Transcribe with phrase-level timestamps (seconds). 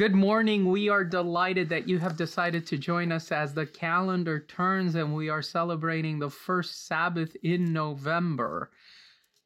[0.00, 0.70] Good morning.
[0.70, 5.14] We are delighted that you have decided to join us as the calendar turns and
[5.14, 8.70] we are celebrating the first Sabbath in November.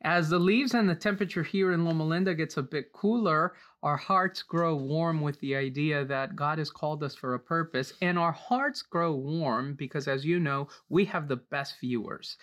[0.03, 3.97] As the leaves and the temperature here in Loma Linda gets a bit cooler, our
[3.97, 7.93] hearts grow warm with the idea that God has called us for a purpose.
[8.01, 12.37] And our hearts grow warm because, as you know, we have the best viewers.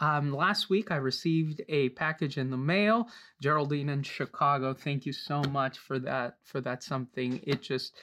[0.00, 3.08] Um, last week, I received a package in the mail.
[3.40, 6.38] Geraldine in Chicago, thank you so much for that.
[6.44, 7.94] For that something, it just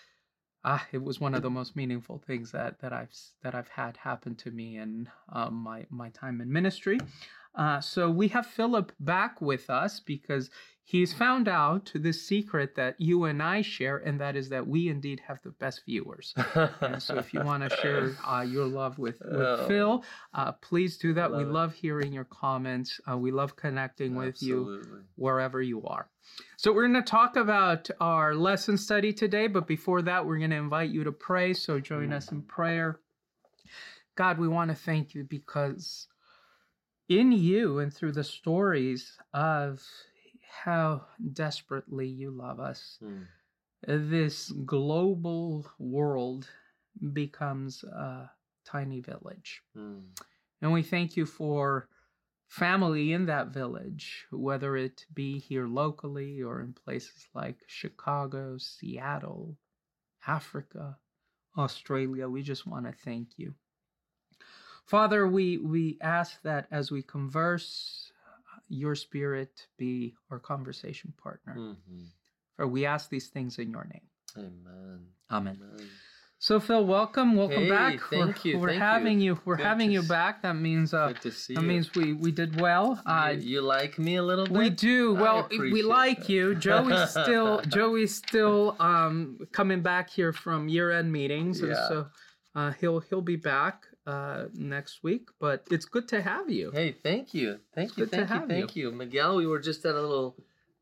[0.64, 3.98] ah, it was one of the most meaningful things that that I've that I've had
[3.98, 7.00] happen to me in um, my my time in ministry.
[7.56, 10.50] Uh, so we have Philip back with us because
[10.90, 14.88] he's found out the secret that you and I share, and that is that we
[14.88, 16.34] indeed have the best viewers.
[16.82, 19.68] and so if you want to share uh, your love with, with oh.
[19.68, 21.32] Phil, uh, please do that.
[21.32, 21.52] Love we it.
[21.52, 23.00] love hearing your comments.
[23.10, 24.88] Uh, we love connecting with Absolutely.
[24.88, 26.10] you wherever you are.
[26.58, 30.52] So we're going to talk about our lesson study today, but before that, we're going
[30.52, 31.54] to invite you to pray.
[31.54, 32.14] So join mm.
[32.14, 33.00] us in prayer.
[34.16, 36.08] God, we want to thank you because
[37.10, 39.84] in you and through the stories of
[40.64, 43.26] how desperately you love us, mm.
[43.86, 46.48] this global world
[47.14, 48.30] becomes a
[48.66, 49.62] tiny village.
[49.76, 50.04] Mm.
[50.62, 51.88] And we thank you for
[52.48, 59.58] family in that village, whether it be here locally or in places like Chicago, Seattle,
[60.28, 60.98] Africa,
[61.58, 62.28] Australia.
[62.28, 63.54] We just want to thank you.
[64.90, 68.12] Father, we, we ask that as we converse,
[68.70, 71.56] your spirit be our conversation partner.
[71.56, 72.06] Mm-hmm.
[72.56, 74.02] For we ask these things in your name.
[74.36, 75.00] Amen.
[75.30, 75.60] Amen.
[75.62, 75.90] Amen.
[76.40, 78.00] So Phil, welcome, welcome hey, back.
[78.10, 78.58] Thank we're, you.
[78.58, 79.34] We're thank having you.
[79.34, 79.42] you.
[79.46, 80.42] We're good having you back.
[80.42, 81.68] That means uh, good to see that you.
[81.68, 83.00] means we we did well.
[83.06, 84.58] Uh, you, you, like me a little bit.
[84.58, 85.14] We do.
[85.16, 86.30] Well, we like that.
[86.30, 86.56] you.
[86.56, 91.88] Joey's still Joey's still um coming back here from year end meetings, and yeah.
[91.90, 92.08] so
[92.56, 95.30] uh, he'll he'll be back uh, next week.
[95.40, 96.72] But it's good to have you.
[96.72, 98.90] Hey, thank you, thank you, thank you, thank you.
[98.90, 99.38] you, Miguel.
[99.38, 100.36] We were just at a little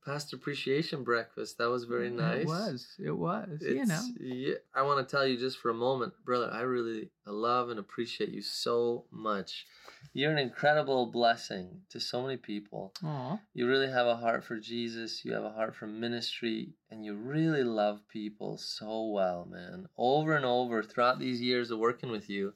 [0.06, 1.58] pastor appreciation breakfast.
[1.58, 2.44] That was very nice.
[2.44, 2.88] It was.
[2.98, 3.60] It was.
[3.62, 4.02] It's, you know.
[4.20, 6.50] Yeah, I want to tell you just for a moment, brother.
[6.52, 9.66] I really love and appreciate you so much.
[10.14, 12.94] You're an incredible blessing to so many people.
[13.04, 13.40] Aww.
[13.54, 15.26] You really have a heart for Jesus.
[15.26, 19.88] You have a heart for ministry, and you really love people so well, man.
[19.98, 22.54] Over and over throughout these years of working with you,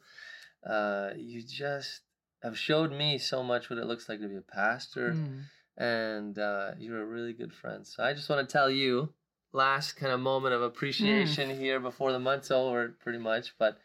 [0.67, 2.01] uh, you just
[2.43, 5.43] have showed me so much what it looks like to be a pastor, mm.
[5.77, 7.85] and uh, you're a really good friend.
[7.85, 9.13] So I just want to tell you,
[9.53, 11.57] last kind of moment of appreciation mm.
[11.57, 13.53] here before the month's over, pretty much.
[13.57, 13.77] But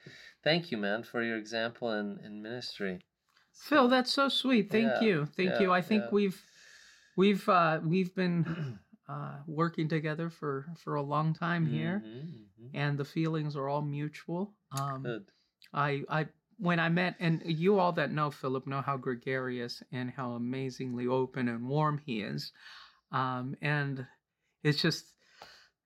[0.43, 3.01] thank you, man, for your example in, in ministry.
[3.53, 4.71] So, Phil, that's so sweet.
[4.71, 5.73] Thank yeah, you, thank yeah, you.
[5.73, 6.11] I think yeah.
[6.13, 6.43] we've
[7.17, 12.77] we've uh, we've been uh, working together for for a long time here, mm-hmm, mm-hmm.
[12.77, 14.55] and the feelings are all mutual.
[14.79, 15.25] Um, Good.
[15.73, 16.27] I I
[16.59, 21.07] when I met, and you all that know Philip know how gregarious and how amazingly
[21.07, 22.53] open and warm he is.
[23.13, 24.07] Um, and
[24.65, 25.05] it's just,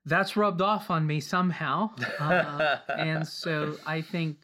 [0.05, 1.91] that's rubbed off on me somehow.
[2.19, 4.39] Uh, and so I think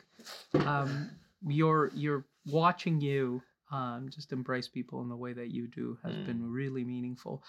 [0.55, 1.11] um,
[1.47, 3.43] you're, you're watching you
[3.73, 6.27] um, just embrace people in the way that you do has mm.
[6.27, 7.43] been really meaningful.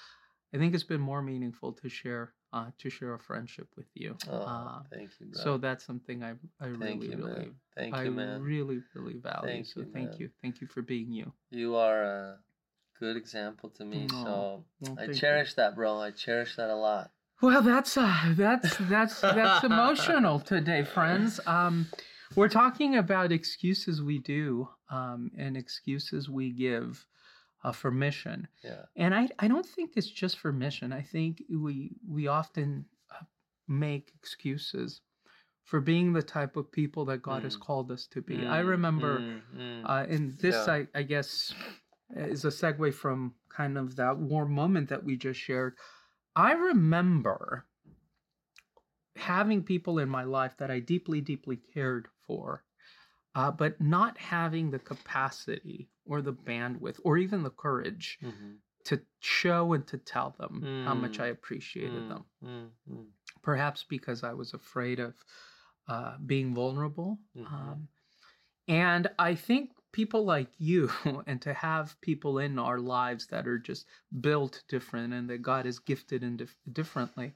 [0.53, 4.18] I think it's been more meaningful to share uh, to share a friendship with you.
[4.30, 5.44] Oh, uh, thank you, bro.
[5.44, 7.56] So that's something I I thank really you, really man.
[7.75, 8.41] thank I you, man.
[8.41, 9.47] really really value.
[9.47, 10.19] Thank so you, thank man.
[10.19, 11.31] you, thank you for being you.
[11.52, 12.38] You are a
[13.00, 14.08] good example to me.
[14.09, 15.13] So I thank you.
[15.16, 15.99] cherish that, bro.
[15.99, 17.11] I cherish that a lot.
[17.41, 21.40] Well, that's uh, that's that's that's emotional today, friends.
[21.46, 21.88] Um,
[22.35, 27.05] we're talking about excuses we do um, and excuses we give
[27.63, 28.47] uh, for mission.
[28.63, 28.85] Yeah.
[28.95, 30.91] And I, I don't think it's just for mission.
[30.91, 33.25] I think we we often uh,
[33.67, 35.01] make excuses
[35.63, 37.61] for being the type of people that God has Mm.
[37.61, 38.45] called us to be.
[38.45, 39.83] I Mm, remember, mm, mm.
[39.89, 40.73] uh, and this Yeah.
[40.73, 41.53] I, I guess
[42.15, 45.75] is a segue from kind of that warm moment that we just shared.
[46.35, 47.65] I remember
[49.15, 52.63] having people in my life that I deeply, deeply cared for,
[53.35, 58.57] uh, but not having the capacity or the bandwidth or even the courage Mhm.
[58.85, 61.23] to show and to tell them how much Mm.
[61.23, 62.25] I appreciated Mm, them.
[62.43, 63.11] mm, mm.
[63.41, 65.15] Perhaps because I was afraid of
[65.87, 67.17] uh, being vulnerable.
[67.35, 67.51] Mhm.
[67.51, 67.87] Um,
[68.67, 70.89] and I think people like you,
[71.27, 73.87] and to have people in our lives that are just
[74.21, 77.33] built different and that God has gifted in dif- differently,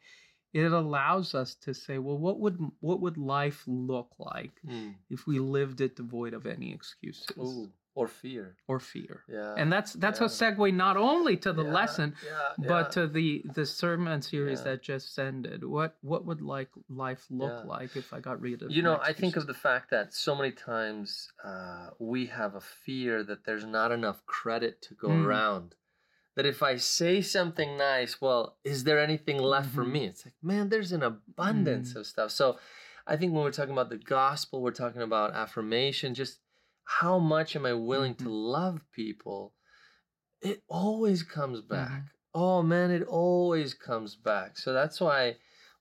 [0.54, 4.96] it allows us to say, well, what would what would life look like Mm.
[5.10, 8.56] if we lived it devoid of any excuses Ooh, or fear.
[8.68, 9.24] or fear?
[9.28, 9.56] Yeah.
[9.58, 10.26] And that's that's yeah.
[10.28, 14.64] a segue not only to the Yeah, lesson, yeah, but to the the sermon series
[14.64, 15.64] that just ended.
[15.64, 19.14] What what would like life look like if I got rid of you know i
[19.14, 23.66] think of the fact that so many times uh, we have a fear that there's
[23.66, 25.26] not enough credit to go Mm.
[25.26, 25.76] around
[26.36, 29.92] that if i say something nice well is there anything left for Mhm.
[29.92, 31.98] me it's like man there's an abundance Mm.
[32.00, 32.58] of stuff so
[33.08, 36.40] i think when we're talking about the gospel we're talking about affirmation just
[37.00, 38.52] how much am i willing to Mhm.
[38.60, 39.54] love people
[40.42, 41.74] it always comes Mm-hmm.
[41.74, 42.04] back
[42.34, 45.36] oh man it always comes back so that's why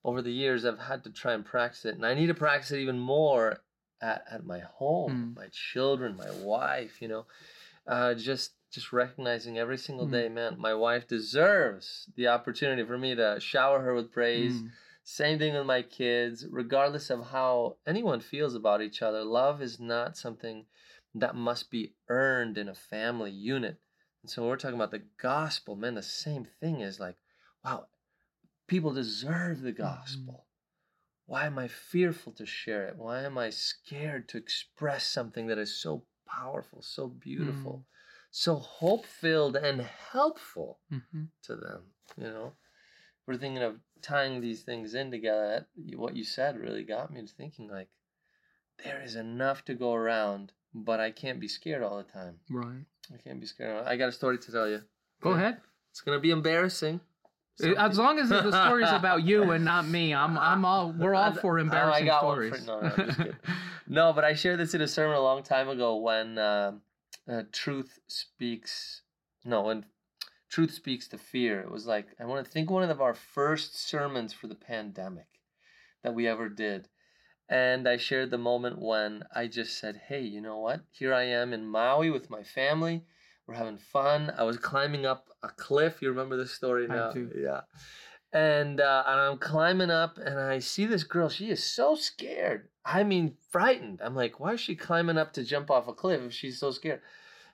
[0.04, 2.70] over the years I've had to try and practice it, and I need to practice
[2.70, 3.60] it even more
[4.00, 5.36] at, at my home, Mm.
[5.36, 7.02] my children, my wife.
[7.02, 7.26] You know,
[7.86, 10.10] uh, just just recognizing every single Mm.
[10.12, 14.62] day, man, my wife deserves the opportunity for me to shower her with praise.
[14.62, 14.70] Mm.
[15.02, 19.22] Same thing with my kids, regardless of how anyone feels about each other.
[19.22, 20.64] Love is not something
[21.14, 23.80] that must be earned in a family unit.
[24.22, 25.94] And so we're talking about the gospel, man.
[25.94, 27.16] The same thing is like,
[27.64, 27.86] wow,
[28.66, 30.46] people deserve the gospel.
[31.26, 32.96] Why am I fearful to share it?
[32.96, 37.86] Why am I scared to express something that is so powerful, so beautiful,
[38.30, 41.30] so hope filled and helpful Mhm.
[41.42, 41.94] to them?
[42.16, 42.56] You know,
[43.26, 45.66] we're thinking of tying these things in together.
[45.76, 47.90] That- What you said really got me to thinking like,
[48.78, 52.36] there is enough to go around, but I can't be scared all the time.
[52.50, 52.84] Right.
[53.12, 53.86] I can't be scared.
[53.86, 54.80] I got a story to tell you.
[55.20, 55.58] Go ahead.
[55.90, 57.00] It's gonna be embarrassing.
[57.62, 61.14] Uh, As long as the story's about you and not me, I'm I'm all we're
[61.14, 62.64] all for Oh, embarrassing I got one stories.
[62.64, 63.36] for- no, no, I'm just kidding.
[63.88, 66.82] No, but I shared this in a sermon a long time ago when um
[67.28, 69.02] uh, truth speaks.
[69.44, 69.84] No, when
[70.48, 71.60] truth speaks to fear.
[71.60, 75.26] It was like I want to think one of our first sermons for the pandemic
[76.04, 76.88] that we ever did,
[77.50, 80.82] and I shared the moment when I just said, "Hey, you know what?
[80.92, 83.04] Here I am in Maui with my family.
[83.46, 84.32] We're having fun.
[84.38, 86.00] I was climbing up a cliff.
[86.00, 87.10] You remember this story I now?
[87.10, 87.30] do.
[87.36, 87.62] Yeah."
[88.32, 91.28] And, uh, and I'm climbing up and I see this girl.
[91.28, 92.68] She is so scared.
[92.84, 94.00] I mean, frightened.
[94.00, 96.70] I'm like, why is she climbing up to jump off a cliff if she's so
[96.70, 97.00] scared?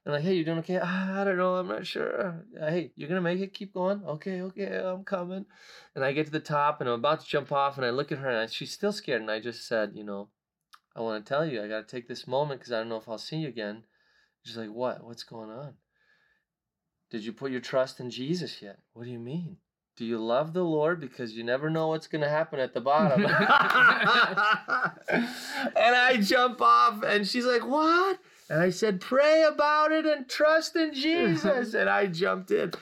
[0.06, 0.78] And like, hey, you doing okay?
[0.80, 1.56] "Ah, I don't know.
[1.56, 2.44] I'm not sure.
[2.60, 3.52] Uh, Hey, you're gonna make it.
[3.52, 4.04] Keep going.
[4.06, 5.46] Okay, okay, I'm coming.
[5.96, 8.12] And I get to the top and I'm about to jump off and I look
[8.12, 9.20] at her and I, she's still scared.
[9.20, 10.28] And I just said, you know,
[10.94, 12.98] I want to tell you, I got to take this moment because I don't know
[12.98, 13.82] if I'll see you again.
[14.44, 15.02] She's like, what?
[15.02, 15.74] What's going on?
[17.10, 18.78] Did you put your trust in Jesus yet?
[18.92, 19.56] What do you mean?
[19.96, 21.00] Do you love the Lord?
[21.00, 23.24] Because you never know what's going to happen at the bottom.
[23.26, 23.34] and
[25.76, 28.20] I jump off, and she's like, What?
[28.48, 31.74] And I said, Pray about it and trust in Jesus.
[31.74, 32.72] and I jumped in,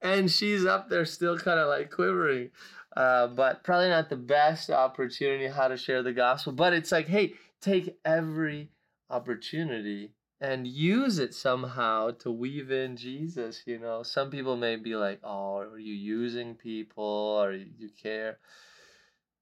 [0.00, 2.50] and she's up there still kind of like quivering.
[2.96, 6.52] Uh, but probably not the best opportunity how to share the gospel.
[6.52, 8.70] But it's like, hey, take every
[9.08, 13.62] opportunity and use it somehow to weave in Jesus.
[13.66, 17.04] You know, some people may be like, "Oh, are you using people?
[17.04, 18.38] Or you you care?"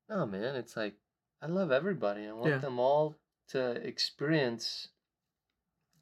[0.08, 0.56] No, man.
[0.56, 0.94] It's like
[1.40, 2.26] I love everybody.
[2.26, 2.58] I want Yeah.
[2.58, 3.16] them all
[3.48, 4.88] to experience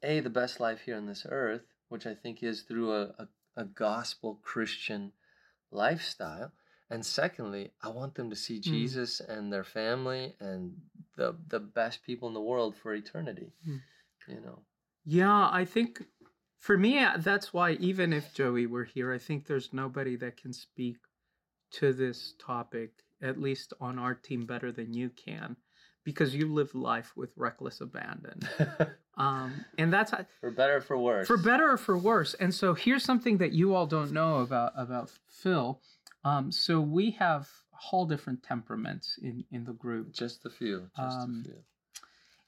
[0.03, 3.27] a the best life here on this earth, which I think is through a, a,
[3.57, 5.11] a gospel Christian
[5.71, 6.51] lifestyle.
[6.89, 10.73] And secondly, I want them to see Jesus and their family and
[11.17, 13.51] the the best people in the world for eternity.
[13.67, 13.81] Mm.
[14.27, 14.59] You know.
[15.03, 16.03] Yeah, I think
[16.59, 20.37] for me, uh, that's why even if Joey were here, I think there's nobody that
[20.37, 20.97] can speak
[21.71, 25.57] to this topic, at least on our team, better than you can,
[26.07, 28.39] because you live life with reckless abandon.
[29.19, 30.11] Um, and that's
[30.41, 31.25] for better or for worse.
[31.25, 32.35] for better or for worse.
[32.35, 35.81] And so here's something that you all don't know about about Phil.
[36.23, 37.49] Um, so we have
[37.91, 40.13] all different temperaments in in the group.
[40.13, 40.91] Just a few.
[40.95, 41.57] Just Um, a few.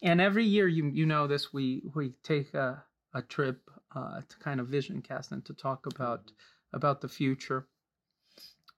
[0.03, 2.83] and every year you you know this we we take a,
[3.15, 3.59] a trip
[3.95, 6.31] uh, to kind of vision cast and to talk about
[6.71, 7.65] about the future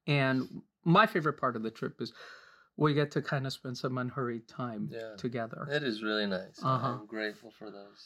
[0.07, 2.13] and my favorite part of the trip is
[2.81, 5.15] we get to kind of spend some unhurried time Yeah.
[5.17, 6.59] together It is really nice.
[6.63, 6.87] Uh-huh.
[6.99, 8.01] I'm grateful for those.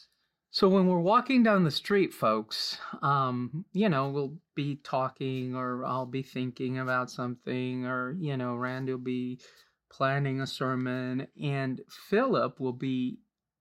[0.50, 5.84] so when we're walking down the street folks um you know we'll be talking or
[5.84, 9.38] i'll be thinking about something or you know randy will be
[9.96, 11.74] planning a sermon and
[12.10, 13.18] philip will be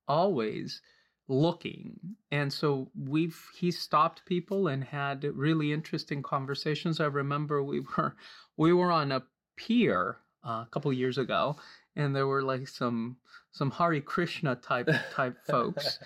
[0.07, 0.81] always
[1.27, 1.97] looking
[2.31, 8.15] and so we've he stopped people and had really interesting conversations i remember we were
[8.57, 9.23] we were on a
[9.57, 11.55] pier uh, a couple years ago
[11.95, 13.17] and there were like some
[13.51, 15.99] some Hare Krishna type type folks,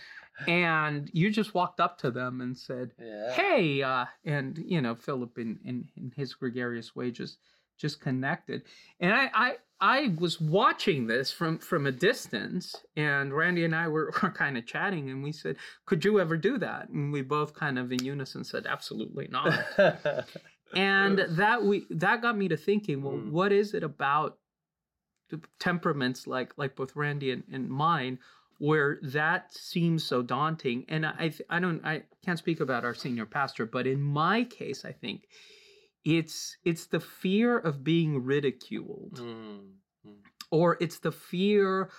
[0.47, 3.33] and you just walked up to them and said, Yeah.
[3.33, 7.37] "Hey," uh, and you know Philip in, in in his gregarious way just
[7.77, 8.63] just connected,
[8.99, 13.87] and I I I was watching this from from a distance, and Randy and I
[13.87, 15.55] were, were kind of chatting, and we said,
[15.85, 19.53] "Could you ever do that?" And we both kind of in unison said, "Absolutely not."
[20.75, 23.31] and that we that got me to thinking well Mm.
[23.31, 24.37] what is it about
[25.29, 28.19] the temperaments like like both randy and, and mine
[28.59, 33.25] where that seems so daunting and i i don't i can't speak about our senior
[33.25, 35.27] pastor but in my case i think
[36.05, 39.59] it's it's the fear of being ridiculed Mm,
[40.07, 40.13] mm.
[40.51, 41.89] or it's the fear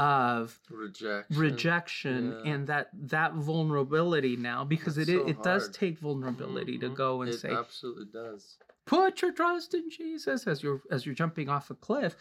[0.00, 1.36] of Rejection.
[1.40, 2.52] rejection Yeah.
[2.52, 6.94] and that that vulnerability now because That's it so it does take vulnerability to Mhm.
[6.94, 8.56] go and it say absolutely does.
[8.86, 12.16] put your trust in Jesus as you're as you're jumping off a cliff.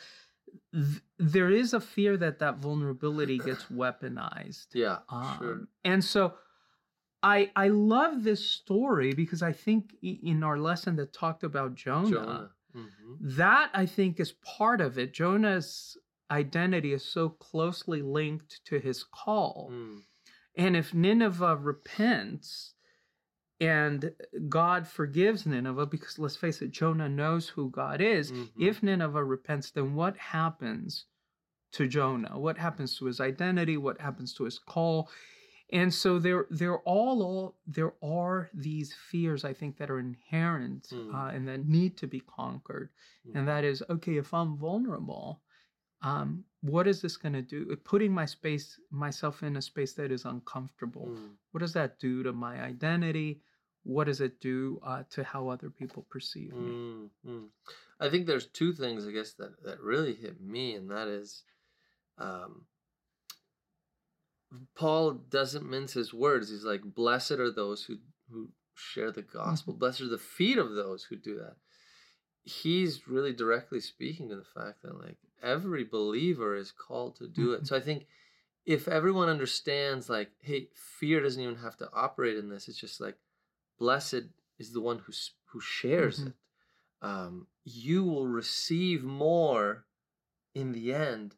[0.73, 4.67] Th- there is a fear that that vulnerability gets weaponized.
[4.73, 5.67] Yeah, Um, sure.
[5.85, 6.33] And so
[7.23, 12.09] I I love this story because I think in our lesson that talked about Jonah,
[12.09, 12.51] Jonah.
[12.73, 12.85] hmm
[13.21, 15.13] that I think is part of it.
[15.13, 15.97] Jonah's
[16.31, 19.69] identity is so closely linked to his call.
[19.71, 20.03] Mm.
[20.55, 22.73] And if Nineveh repents
[23.61, 24.11] and
[24.47, 28.31] God forgives Nineveh, because let's face it, Jonah knows who God is.
[28.31, 28.49] Mhm.
[28.59, 31.05] If Nineveh repents, then what happens
[31.73, 32.39] to Jonah?
[32.39, 33.77] What happens to his identity?
[33.77, 35.09] What happens to his call?
[35.71, 40.87] And so there, there all, all there are these fears I think that are inherent
[40.89, 41.13] Mm.
[41.13, 42.89] uh, and that need to be conquered.
[43.27, 43.35] Mm.
[43.35, 44.17] And that is okay.
[44.17, 45.41] If I'm vulnerable,
[46.01, 47.75] um, what is this going to do?
[47.83, 51.07] Putting my space, myself in a space that is uncomfortable.
[51.09, 51.31] Mm.
[51.51, 53.41] What does that do to my identity?
[53.83, 56.71] What does it do uh, to how other people perceive me?
[56.71, 57.47] Mm, mm.
[57.99, 61.43] I think there's two things, I guess, that, that really hit me, and that is
[62.17, 62.65] um,
[64.75, 66.49] Paul doesn't mince his words.
[66.49, 67.97] He's like, Blessed are those who,
[68.31, 71.55] who share the gospel, blessed are the feet of those who do that.
[72.43, 77.53] He's really directly speaking to the fact that, like, every believer is called to do
[77.53, 77.63] it.
[77.63, 77.67] Mhm.
[77.67, 78.07] So I think
[78.65, 82.99] if everyone understands, like, hey, fear doesn't even have to operate in this, it's just
[82.99, 83.17] like,
[83.77, 84.23] blessed
[84.57, 85.13] is the one who,
[85.45, 86.27] who shares Mhm.
[86.27, 86.33] it
[87.01, 89.85] um, you will receive more
[90.53, 91.37] in the end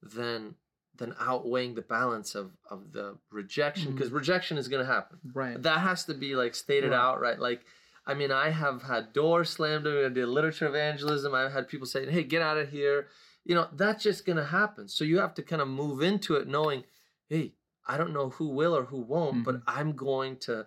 [0.00, 0.56] than
[0.94, 5.60] than outweighing the balance of of the rejection because rejection is going to happen Right.
[5.62, 6.96] that has to be like stated Right.
[6.98, 7.66] outright like
[8.06, 11.34] i mean i have had doors slammed in i did literature evangelism.
[11.34, 13.08] I've had people saying hey get out of here.
[13.44, 14.88] You know that's just going to happen.
[14.88, 16.84] So you have to kind of move into it knowing
[17.28, 17.54] hey
[17.86, 20.66] i don't know who will or who won't but i'm going to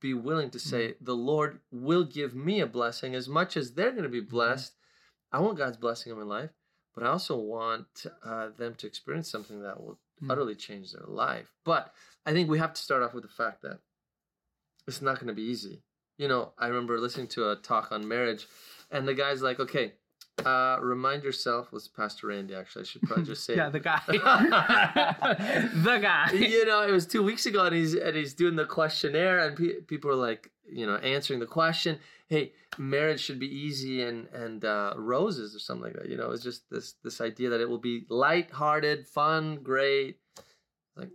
[0.00, 3.92] be willing to say the lord will give me a blessing as much as they're
[3.92, 4.72] going to be blessed.
[5.32, 6.50] I want god's blessing in my life
[6.94, 10.30] but i also want uh, them to experience something that will Mm.
[10.30, 11.50] utterly change their life.
[11.64, 11.94] But
[12.26, 13.78] i think we have to start off with the fact that
[14.86, 15.82] it's not going to be easy.
[16.20, 18.46] You know, I remember listening to a talk on marriage,
[18.90, 19.94] and the guy's like, "Okay,
[20.44, 22.82] uh, remind yourself." Was Pastor Randy actually?
[22.82, 23.56] I should probably just say.
[23.60, 24.02] yeah, the guy.
[24.06, 26.30] the guy.
[26.32, 29.56] you know, it was two weeks ago, and he's and he's doing the questionnaire, and
[29.56, 31.98] pe- people are like, you know, answering the question.
[32.28, 36.10] Hey, marriage should be easy and and uh, roses or something like that.
[36.10, 40.18] You know, it's just this this idea that it will be light-hearted, fun, great.
[40.96, 41.12] Like,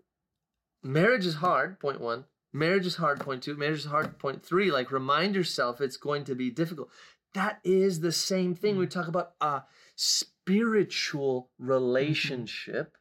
[0.81, 1.79] marriage is hard.
[1.79, 2.25] Point one.
[2.55, 3.19] Marriage is hard.
[3.19, 3.55] Point two.
[3.57, 4.17] Marriage is hard.
[4.17, 4.71] Point three.
[4.71, 6.89] Like, remind yourself it's going to be difficult.
[7.33, 8.77] That is the same thing.
[8.77, 9.63] We talk about a
[9.95, 12.97] spiritual relationship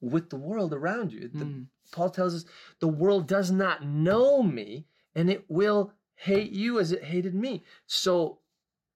[0.00, 1.28] with the world around you.
[1.28, 1.66] The- Mm.
[1.92, 2.44] Paul tells us
[2.80, 7.64] the world does not know me and it will hate you as it hated me.
[7.86, 8.40] So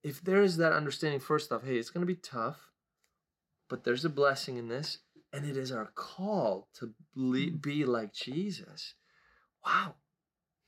[0.03, 2.71] if there is that understanding, first off, hey, it's going to be tough,
[3.69, 4.99] but there's a blessing in this,
[5.33, 8.95] and it is our call to ble- be like Jesus.
[9.65, 9.95] Wow.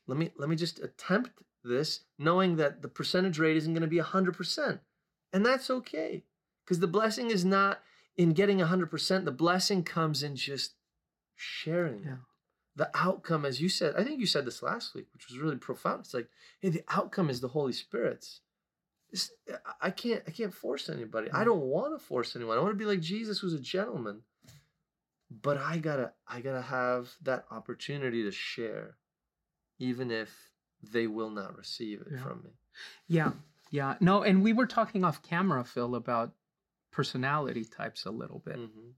[0.07, 1.31] Let me let me just attempt
[1.63, 4.81] this, knowing that the percentage rate isn't going to be hundred percent,
[5.31, 6.23] and that's okay,
[6.65, 7.81] because the blessing is not
[8.17, 9.23] in getting hundred percent.
[9.25, 10.75] The blessing comes in just
[11.35, 12.15] sharing Yeah.
[12.75, 15.55] the outcome, as you said, I think you said this last week, which was really
[15.57, 16.01] profound.
[16.01, 16.27] It's like,
[16.59, 18.41] hey, the outcome is the Holy Spirit's.
[19.09, 19.31] It's,
[19.79, 21.29] I can't, I can't force anybody.
[21.31, 22.57] I don't want to force anyone.
[22.57, 24.21] I want to be like Jesus, who's a gentleman.
[25.41, 28.97] But I gotta, I gotta have that opportunity to share,
[29.79, 32.23] even if they will not receive it Yeah.
[32.23, 32.51] from me.
[33.07, 33.31] Yeah,
[33.71, 33.95] yeah.
[33.99, 36.33] No, and we were talking off camera, Phil, about
[36.91, 38.57] personality types a little bit.
[38.57, 38.93] Mhm.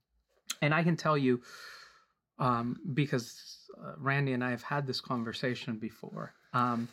[0.62, 1.42] And I can tell you,
[2.40, 6.34] um, because uh, Randy and I have had this conversation before.
[6.54, 6.88] Um,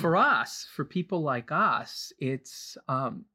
[0.00, 3.26] for us, for people like us, it's um,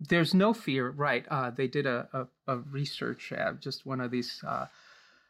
[0.00, 1.26] there's no fear, right?
[1.28, 4.66] Uh, they did a, a, a research, uh, just one of these uh,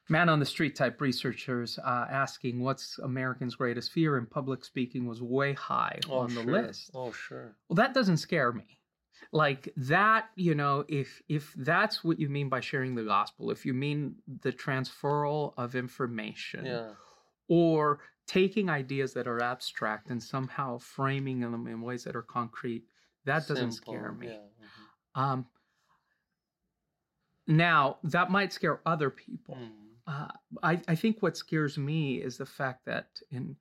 [0.09, 5.07] man on the street type researchers uh, asking what's Americans' greatest fear, and public speaking
[5.07, 6.91] was way high Oh, on the list.
[6.95, 7.55] Oh, sure.
[7.69, 8.79] Well, that doesn't scare me.
[9.33, 13.67] Like that, you know, if if that's what you mean by sharing the gospel, if
[13.67, 16.93] you mean the transferal of information, Yeah.
[17.49, 22.85] or taking ideas that are abstract and somehow framing them in ways that are concrete,
[23.25, 24.29] that doesn't Simple, scare me.
[24.29, 24.39] Yeah.
[25.19, 25.47] Um,
[27.47, 29.57] now that might scare other people.
[29.57, 29.73] Mhm.
[30.07, 30.29] Uh,
[30.63, 33.57] I, I think what scares me is the fact that in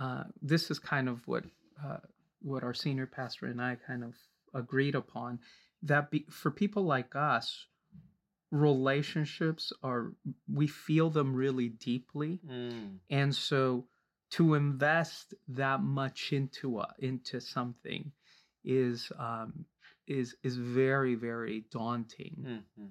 [0.00, 1.44] uh, this is kind of what
[1.84, 1.98] uh,
[2.40, 4.14] what our senior pastor and I kind of
[4.54, 5.40] agreed upon
[5.82, 7.66] that be, for people like us,
[8.50, 10.12] relationships are
[10.52, 12.98] we feel them really deeply, Mm.
[13.10, 13.86] and so
[14.30, 18.12] to invest that much into a, into something
[18.64, 19.66] is um,
[20.06, 22.62] is is very very daunting.
[22.78, 22.88] Mhm.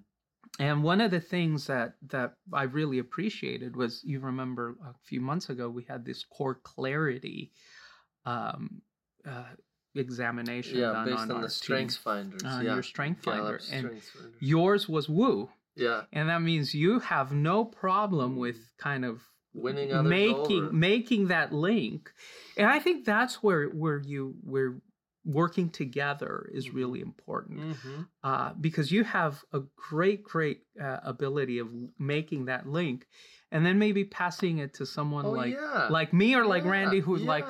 [0.59, 5.21] And one of the things that that I really appreciated was you remember a few
[5.21, 7.51] months ago we had this core clarity
[8.25, 8.81] um,
[9.25, 9.43] uh,
[9.95, 12.43] examination Yeah, done based on, on, the strengths finders.
[12.43, 12.73] on yeah.
[12.73, 14.01] your strength finder, Gallup and
[14.39, 16.03] yours was woo, yeah.
[16.13, 19.21] and that means you have no problem with kind of
[19.53, 20.71] Winning making over.
[20.71, 22.09] making that link,
[22.55, 24.75] and I think that's where where you where
[25.23, 28.07] working together is really important Mhm.
[28.23, 33.07] uh, because you have a great, great uh, ability of making that link,
[33.51, 35.87] and then maybe passing it to someone Oh, like yeah.
[35.91, 37.45] like me or like Yeah, Randy, who's like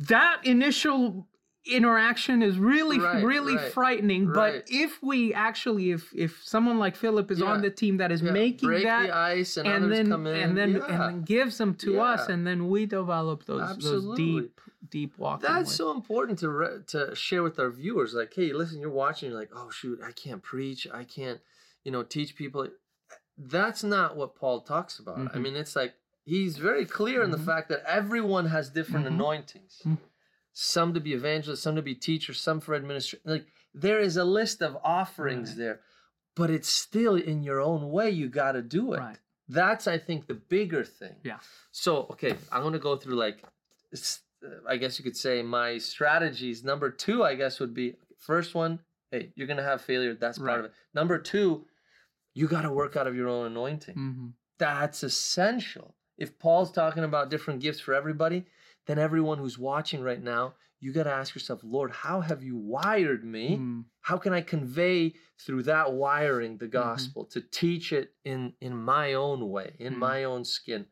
[0.00, 1.26] that initial
[1.66, 4.26] interaction is really, Right, really right, frightening.
[4.26, 4.62] right.
[4.64, 8.22] But if we actually, if if someone like Philip is on the team that is
[8.22, 9.06] Yeah, making break that.
[9.08, 10.36] the ice and, and then come in.
[10.36, 10.86] and then yeah.
[10.88, 14.58] and then gives them to us, and then we develop those those deep
[14.88, 15.48] deep walking.
[15.48, 18.14] That's with- so important to re- to share with our viewers.
[18.14, 19.30] Like, hey, listen, you're watching.
[19.30, 20.86] You're like, oh shoot, I can't preach.
[20.92, 21.40] I can't,
[21.84, 22.68] you know, teach people.
[23.36, 25.18] That's not what Paul talks about.
[25.18, 25.42] I Mhm.
[25.42, 27.46] mean, it's like he's very clear in the Mhm.
[27.46, 29.08] fact that everyone has different Mhm.
[29.14, 29.80] anointings.
[29.84, 29.98] Mhm.
[30.52, 33.30] Some to be evangelists, some to be teachers, some for administration.
[33.30, 35.58] Like there is a list of offerings Right.
[35.58, 35.80] there,
[36.34, 38.10] but it's still in your own way.
[38.10, 38.98] You got to do it.
[38.98, 39.18] Right.
[39.48, 41.16] That's I think the bigger thing.
[41.24, 41.38] Yeah.
[41.72, 43.42] So okay, I'm gonna go through like,
[44.68, 46.64] I guess you could say my strategies.
[46.64, 48.80] Number two, I guess would be first one.
[49.10, 50.14] Hey, you're gonna have failure.
[50.14, 50.72] That's part of it.
[50.94, 51.66] Number two,
[52.34, 53.94] you got to work out of your own anointing.
[53.96, 54.32] Mhm.
[54.58, 55.96] That's essential.
[56.16, 58.46] If Paul's talking about different gifts for everybody,
[58.86, 62.56] then everyone who's watching right now, you got to ask yourself, Lord, how have you
[62.56, 63.56] wired me?
[63.58, 63.84] Mm.
[64.00, 69.14] How can I convey through that wiring the gospel to teach it in in my
[69.14, 69.98] own way, in Mhm.
[69.98, 70.86] my own skin?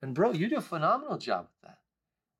[0.00, 1.77] And bro, you do a phenomenal job with that.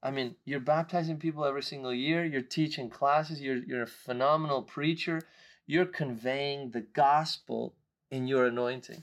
[0.03, 2.25] I mean, you're baptizing people every single year.
[2.25, 3.41] You're teaching classes.
[3.41, 5.21] You're you're a phenomenal preacher.
[5.67, 7.75] You're conveying the gospel
[8.11, 9.03] in your anointing.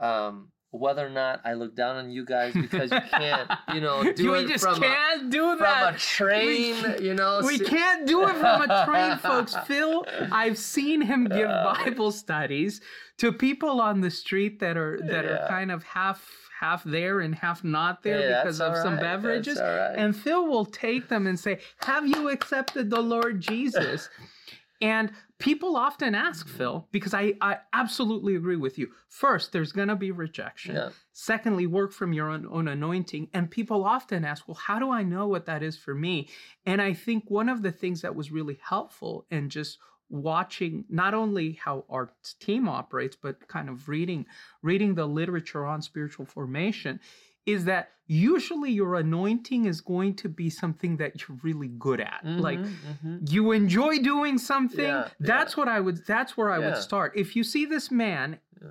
[0.00, 4.12] Um, whether or not I look down on you guys because you can't, you know,
[4.16, 5.94] do we it just from a, can't do from that.
[5.94, 7.42] a train, you know.
[7.44, 9.54] We sit- can't do it from a train, folks.
[9.66, 12.80] Phil, I've seen him give Uh, Bible studies
[13.18, 17.34] to people on the street that are that are kind of half half there and
[17.34, 19.58] half not there Hey, because of some right, that's beverages.
[19.60, 19.94] right.
[19.96, 24.08] And Phil will take them and say, "Have you accepted the Lord Jesus?"
[24.80, 28.88] and people often ask Phil because I I absolutely agree with you.
[29.08, 30.74] First, there's going to be rejection.
[30.76, 30.90] yeah.
[31.12, 33.28] Secondly, work from your own, own anointing.
[33.32, 36.28] And people often ask, well, how do I know what that is for me?
[36.66, 39.78] And I think one of the things that was really helpful and just
[40.10, 44.26] watching not only how our team operates, but kind of reading
[44.62, 47.00] reading the literature on spiritual formation
[47.46, 52.24] is that usually your anointing is going to be something that you're really good at.
[52.24, 53.32] Like Mhm, mhm.
[53.32, 57.34] you enjoy doing something Yeah, that's what i would that's where i would start if
[57.36, 58.68] you see this man Yeah.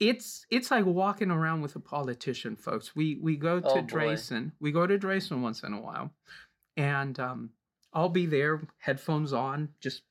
[0.00, 3.82] it's it's like walking around with a politician folks we we go to Oh.
[3.82, 6.10] Drayson we go to Drayson once in a while
[6.76, 7.50] and um
[7.94, 10.02] i'll be there headphones on just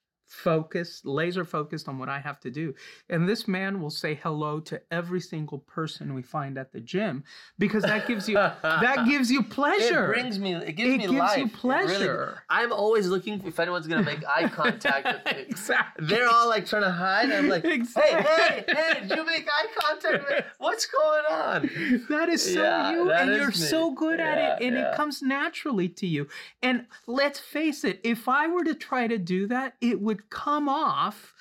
[0.44, 2.74] focused laser focused on what i have to do
[3.10, 7.24] and this man will say hello to every single person we find at the gym
[7.58, 10.54] because that gives you that gives you pleasure It brings me.
[10.56, 11.38] It gives It me gives you life.
[11.38, 12.44] It really- pleasure.
[12.50, 15.42] I'm always looking if anyone's gonna make eye contact with me.
[15.50, 17.32] exactly They're all like trying to hide.
[17.32, 18.22] I'm like, Exactly.
[18.24, 19.08] hey, hey, hey!
[19.08, 20.46] Did you make eye contact with me?
[20.60, 21.70] What's going on?
[22.10, 23.54] That is so Yeah, you, and you're me.
[23.54, 24.92] so good at it, and yeah.
[24.92, 26.28] it comes naturally to you.
[26.62, 30.68] And let's face it, if I were to try to do that, it would come
[30.70, 31.34] off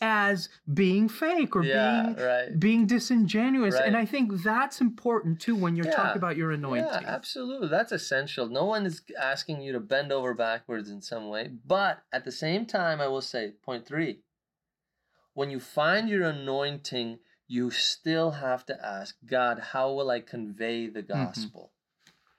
[0.00, 2.60] as being fake or yeah, being right.
[2.60, 3.74] being disingenuous.
[3.74, 5.96] And I think that's important too when you're Yeah.
[5.96, 6.84] talking about your anointing.
[7.02, 7.68] Yeah, absolutely.
[7.68, 8.48] That's essential.
[8.48, 11.50] No one is asking you to bend over backwards in some way.
[11.66, 14.20] But at the same time, I will say, point three,
[15.34, 20.88] when you find your anointing, you still have to ask God, how will I convey
[20.88, 21.72] the gospel?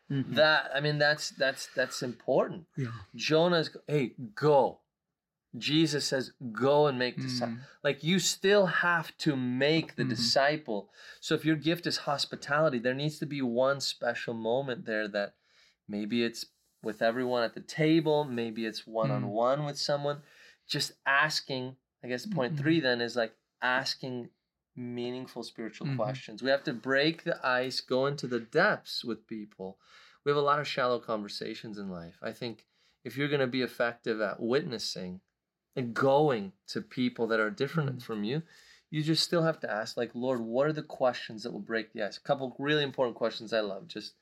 [0.10, 0.36] Mhm.
[0.36, 2.68] That I mean, that's that's that's important.
[2.78, 2.88] Yeah.
[3.16, 4.80] Jonah's hey, go.
[5.58, 7.58] Jesus says, go and make disciples.
[7.60, 7.64] Mm.
[7.84, 10.10] Like you still have to make the Mhm.
[10.10, 10.92] disciple.
[11.20, 15.36] So if your gift is hospitality, there needs to be one special moment there that
[15.88, 16.46] maybe it's
[16.84, 20.22] with everyone at the table, maybe it's one on one with someone.
[20.68, 22.58] Just asking, I guess point Mhm.
[22.60, 24.30] three then is like asking
[24.76, 25.96] meaningful spiritual Mhm.
[25.98, 26.42] questions.
[26.44, 29.80] We have to break the ice, go into the depths with people.
[30.24, 32.20] We have a lot of shallow conversations in life.
[32.22, 32.66] I think
[33.04, 35.22] if you're going to be effective at witnessing
[35.76, 38.04] and going to people that are different Mm.
[38.04, 38.44] from you,
[38.90, 41.94] you just still have to ask, like, Lord, what are the questions that will break
[41.94, 42.18] the ice?
[42.18, 43.88] A couple really important questions I love.
[43.88, 44.14] Just,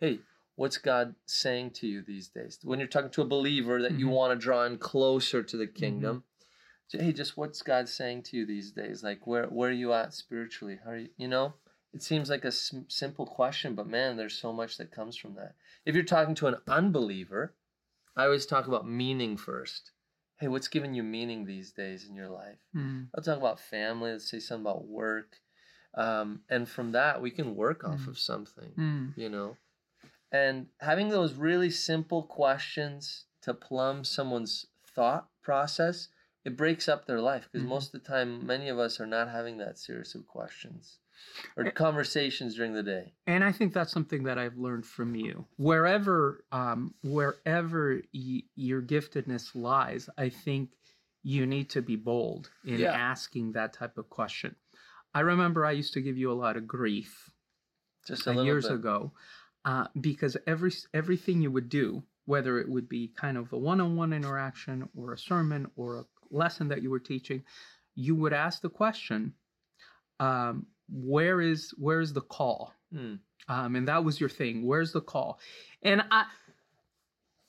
[0.00, 0.20] hey,
[0.56, 2.58] what's God saying to you these days?
[2.64, 4.12] When you're talking to a believer that you Mhm.
[4.12, 6.24] want to draw in closer to the kingdom,
[6.90, 9.02] j- hey, just what's God saying to you these days?
[9.04, 10.80] Like, where where are you at spiritually?
[10.84, 11.10] How are you?
[11.16, 11.54] You know,
[11.92, 15.34] it seems like a sim- simple question, but man, there's so much that comes from
[15.34, 15.54] that.
[15.84, 17.54] If you're talking to an unbeliever,
[18.16, 19.92] I always talk about meaning first.
[20.38, 22.58] Hey, what's giving you meaning these days in your life?
[22.74, 23.08] Mm.
[23.14, 24.12] I'll talk about family.
[24.12, 25.40] Let's say something about work,
[25.94, 28.08] um, and from that we can work off Mm.
[28.08, 28.72] of something.
[28.76, 29.16] Mm.
[29.16, 29.56] You know,
[30.32, 36.08] and having those really simple questions to plumb someone's thought process,
[36.44, 37.68] it breaks up their life because Mhm.
[37.70, 40.98] most of the time, many of us are not having that series of questions
[41.56, 43.14] or conversations during the day.
[43.26, 45.46] And I think that's something that I've learned from you.
[45.56, 50.70] Wherever, um, wherever y- your giftedness lies, I think
[51.22, 52.92] you need to be bold in Yeah.
[52.92, 54.54] asking that type of question.
[55.14, 57.30] I remember I used to give you a lot of grief
[58.06, 58.74] Just a uh, years bit.
[58.74, 59.12] ago
[59.64, 64.12] uh, because every everything you would do, whether it would be kind of a one-on-one
[64.12, 67.42] interaction or a sermon or a lesson that you were teaching,
[67.94, 69.34] you would ask the question,
[70.20, 73.14] um, "Where is where is the call?" Hmm.
[73.48, 74.64] um, and that was your thing.
[74.64, 75.40] Where's the call?
[75.82, 76.26] And I,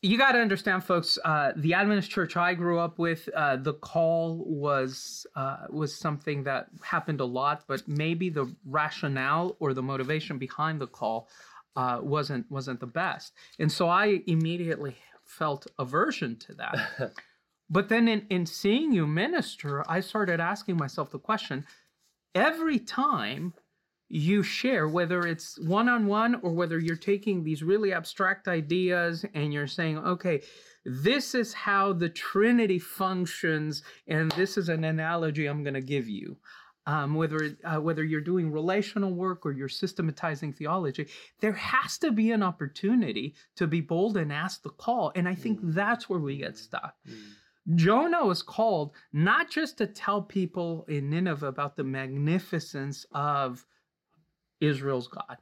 [0.01, 1.17] you got to understand, folks.
[1.23, 6.43] Uh, the Adventist church I grew up with, uh, the call was uh, was something
[6.43, 11.29] that happened a lot, but maybe the rationale or the motivation behind the call
[11.75, 13.33] uh, wasn't wasn't the best.
[13.59, 14.95] And so I immediately
[15.25, 17.13] felt aversion to that.
[17.69, 21.65] But then in, in seeing you minister, I started asking myself the question
[22.37, 23.53] every time
[24.09, 29.25] you share, whether it's one on one or whether you're taking these really abstract ideas
[29.33, 30.41] and you're saying, okay,
[30.85, 36.07] this is how the Trinity functions, and this is an analogy I'm going to give
[36.07, 36.37] you.
[36.85, 41.07] Um, whether uh, whether you're doing relational work or you're systematizing theology,
[41.41, 45.35] there has to be an opportunity to be bold and ask the call, and I
[45.35, 45.73] think Mm.
[45.73, 46.93] that's where we get stuck.
[47.05, 47.13] Hmm.
[47.75, 53.65] Jonah was called not just to tell people in Nineveh about the magnificence of
[54.61, 55.37] Israel's God.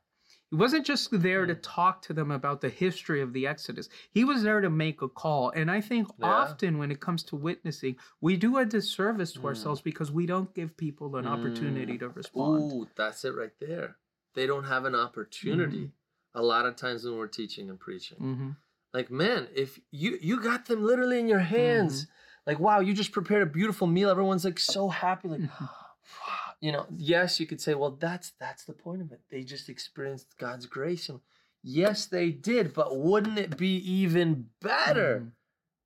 [0.49, 1.59] He wasn't just there to Mm.
[1.61, 3.89] talk to them about the history of the Exodus.
[4.11, 5.49] He was there to make a call.
[5.51, 6.27] And I think Yeah.
[6.27, 9.45] often when it comes to witnessing, we do a disservice to Mm.
[9.45, 12.71] ourselves because we don't give people an opportunity to respond.
[12.71, 13.97] Ooh, that's it right there.
[14.33, 15.91] They don't have an opportunity.
[16.33, 18.17] A lot of times when we're teaching and preaching.
[18.17, 18.51] hmm
[18.95, 22.07] Like, man, if you you got them literally in your hands,
[22.47, 24.09] like, wow, you just prepared a beautiful meal.
[24.09, 25.69] Everyone's like so happy, like, Mhm.
[26.61, 26.85] you know.
[26.95, 29.19] Yes, you could say, well, that's that's the point of it.
[29.29, 31.19] They just experienced God's grace, and
[31.61, 32.73] yes, they did.
[32.73, 35.31] But wouldn't it be even better Mhm.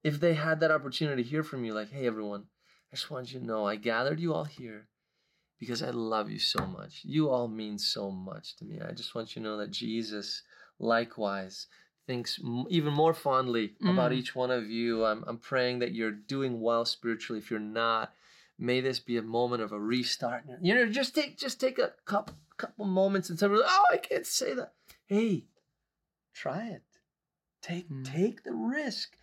[0.03, 1.73] if they had that opportunity to hear from you?
[1.73, 2.43] Like, hey, everyone,
[2.93, 4.87] I just want you to know I gathered you all here
[5.57, 7.03] because I love you so much.
[7.03, 8.79] You all mean so much to me.
[8.81, 10.43] I just want you to know that Jesus,
[10.77, 11.65] likewise,
[12.09, 14.15] thinks even more fondly about Mm.
[14.15, 15.05] each one of you.
[15.05, 17.37] I'm, I'm praying that you're doing well spiritually.
[17.39, 18.15] If you're not,
[18.57, 20.43] may this be a moment of a restart.
[20.59, 24.25] You know, just take just take a couple couple moments and say, "Oh, I can't
[24.25, 24.73] say that."
[25.05, 25.45] Hey,
[26.33, 26.81] try it.
[27.61, 28.03] Take Mm.
[28.11, 29.15] take the risk.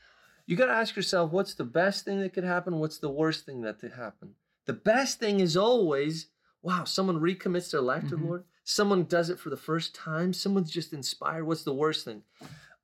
[0.47, 2.79] You got to ask yourself, what's the best thing that could happen?
[2.79, 4.37] What's the worst thing that could happen?
[4.67, 6.29] The best thing is always,
[6.63, 8.29] wow, someone recommits their life to the Mhm.
[8.29, 8.45] Lord.
[8.63, 10.33] Someone does it for the first time.
[10.33, 11.45] Someone's just inspired.
[11.47, 12.23] What's the worst thing?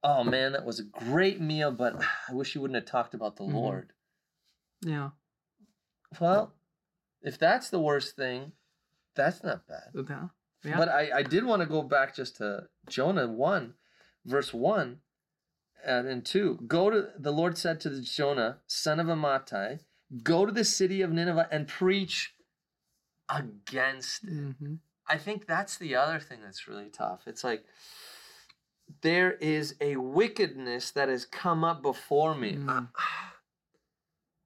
[0.05, 1.97] Oh man, that was a great meal, but
[2.29, 3.53] I wish you wouldn't have talked about the Mhm.
[3.55, 3.93] Lord.
[4.81, 5.11] Yeah.
[6.21, 6.55] Well,
[7.23, 8.53] if that's the worst thing,
[9.15, 9.91] that's not bad.
[9.95, 10.29] Yeah.
[10.65, 10.77] Yeah.
[10.77, 13.75] But I, I did want to go back just to Jonah 1,
[14.25, 15.01] verse 1
[15.85, 16.65] and, and 2.
[16.67, 19.81] Go to, the Lord said to Jonah, son of Amittai,
[20.23, 22.35] go to the city of Nineveh and preach
[23.29, 24.31] against it.
[24.31, 24.79] Mhm.
[25.07, 27.27] I think that's the other thing that's really tough.
[27.27, 27.65] It's like
[29.01, 32.55] there is a wickedness that has come up before me.
[32.55, 32.89] Mm.
[32.97, 33.03] I,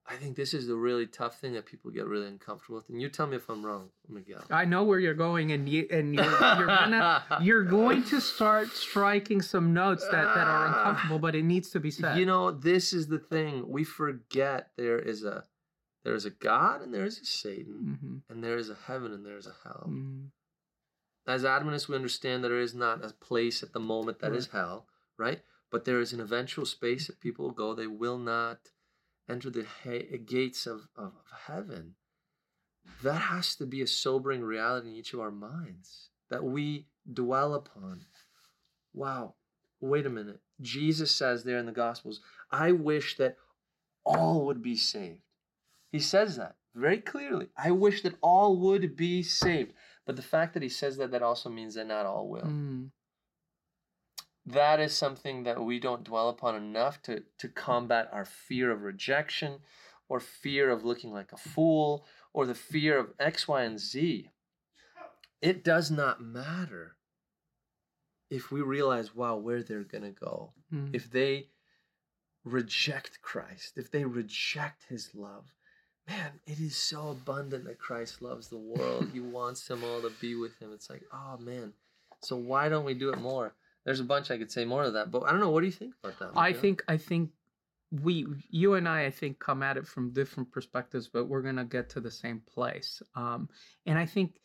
[0.08, 2.88] I think this is the really tough thing that people get really uncomfortable with.
[2.88, 4.44] And you tell me if I'm wrong, Miguel.
[4.50, 8.68] I know where you're going, and you and you're, you're gonna you're going to start
[8.68, 12.18] striking some notes that, that are uncomfortable, but it needs to be said.
[12.18, 13.68] You know, this is the thing.
[13.68, 15.42] We forget there is a
[16.04, 18.32] there is a God and there is a Satan, Mhm.
[18.32, 19.88] and there is a heaven and there is a hell.
[19.90, 20.26] Mhm.
[21.26, 24.48] As Adventists, we understand that there is not a place at the moment that is
[24.48, 24.86] hell,
[25.18, 25.40] right?
[25.70, 27.74] But there is an eventual space that people will go.
[27.74, 28.70] They will not
[29.28, 31.94] enter the ha- eh, gates of, of, of heaven.
[33.02, 37.54] That has to be a sobering reality in each of our minds that we dwell
[37.54, 38.06] upon.
[38.94, 39.34] Wow,
[39.80, 40.40] wait a minute.
[40.60, 43.36] Jesus says there in the Gospels, I wish that
[44.04, 45.22] all would be saved.
[45.90, 47.48] He says that very clearly.
[47.56, 49.72] I wish that all would be saved.
[50.06, 52.42] But the fact that he says that, that also means that not all will.
[52.42, 52.90] Mm.
[54.46, 58.82] That is something that we don't dwell upon enough to, to combat our fear of
[58.82, 59.58] rejection
[60.08, 64.30] or fear of looking like a fool or the fear of X, Y, and Z.
[65.42, 66.96] It does not matter
[68.30, 70.52] if we realize, wow, where they're going to go.
[70.72, 70.94] Mm.
[70.94, 71.48] If they
[72.44, 75.52] reject Christ, if they reject his love,
[76.08, 79.08] man, it is so abundant that Christ loves the world.
[79.12, 80.70] he wants them all to be with him.
[80.72, 81.72] It's like, oh man.
[82.22, 83.54] So why don't we do it more?
[83.84, 85.50] There's a bunch I could say more of that, but I don't know.
[85.50, 86.30] What do you think about that?
[86.36, 87.30] I think I think
[88.02, 91.64] we you and I I think come at it from different perspectives, but we're gonna
[91.64, 93.00] get to the same place.
[93.14, 93.48] Um,
[93.86, 94.40] and I think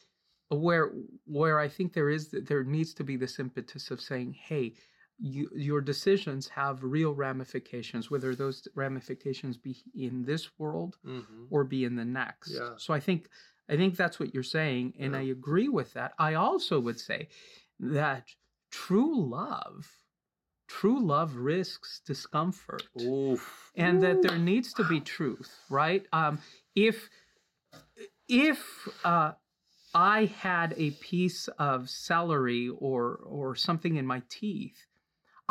[0.50, 0.92] where
[1.26, 4.74] where I think there is there needs to be this impetus of saying, hey,
[5.22, 11.48] you, your decisions have real ramifications, whether those ramifications be in this world Mhm.
[11.52, 12.52] or be in the next.
[12.52, 12.76] Yeah.
[12.78, 13.30] So I think
[13.70, 15.20] I think that's what you're saying, and Yeah.
[15.20, 16.14] I agree with that.
[16.20, 17.30] I also would say
[17.80, 18.28] that
[18.72, 19.90] true love,
[20.68, 23.72] true love risks discomfort, Oof.
[23.76, 26.06] and that there needs to be truth, right?
[26.12, 26.40] Um,
[26.76, 27.10] if
[28.28, 29.34] if uh,
[29.94, 34.88] I had a piece of celery or or something in my teeth,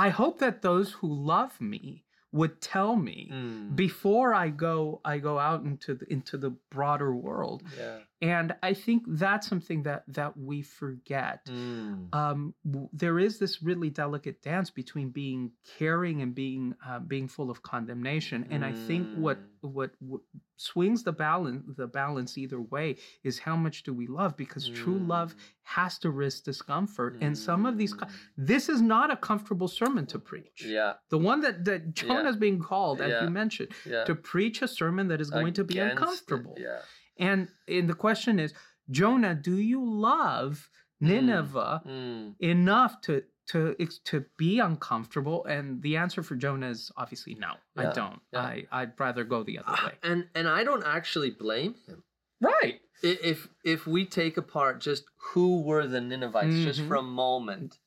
[0.07, 1.85] I hope that those who love me
[2.33, 3.77] would tell me Mm.
[3.85, 7.63] before I go I go out into the into the broader world.
[7.77, 7.99] Yeah.
[8.23, 11.47] And I think that's something that that we forget.
[11.47, 12.15] Mm.
[12.15, 17.29] Um, w- there is this really delicate dance between being caring and being uh, being
[17.29, 18.47] full of condemnation.
[18.51, 19.73] And I think what Mm.
[19.73, 20.21] what, what
[20.57, 24.99] swings the balance the balance either way is how much do we love because true
[24.99, 27.17] love has to risk discomfort.
[27.23, 28.11] And some of these Mm.
[28.37, 30.65] this is not a comfortable sermon to preach.
[30.67, 30.95] Yeah.
[31.09, 33.25] The one that that Jonah is being called, as Yeah.
[33.25, 34.05] you mentioned, Yeah.
[34.05, 36.57] to preach a sermon that is going to be Against it, uncomfortable.
[36.59, 36.81] Yeah.
[37.21, 38.53] And and the question is,
[38.91, 40.69] Jonah, do you love
[41.01, 42.35] Nineveh Mm.
[42.41, 45.45] enough to to to be uncomfortable?
[45.45, 47.53] And the answer for Jonah is obviously no.
[47.77, 48.21] I don't.
[48.33, 48.41] yeah.
[48.41, 49.95] I I'd rather go the other way.
[50.03, 52.03] And and I don't actually blame him.
[52.41, 52.81] Right.
[53.03, 56.89] If if we take apart just who were the Ninevites just Mhm.
[56.89, 57.79] for a moment,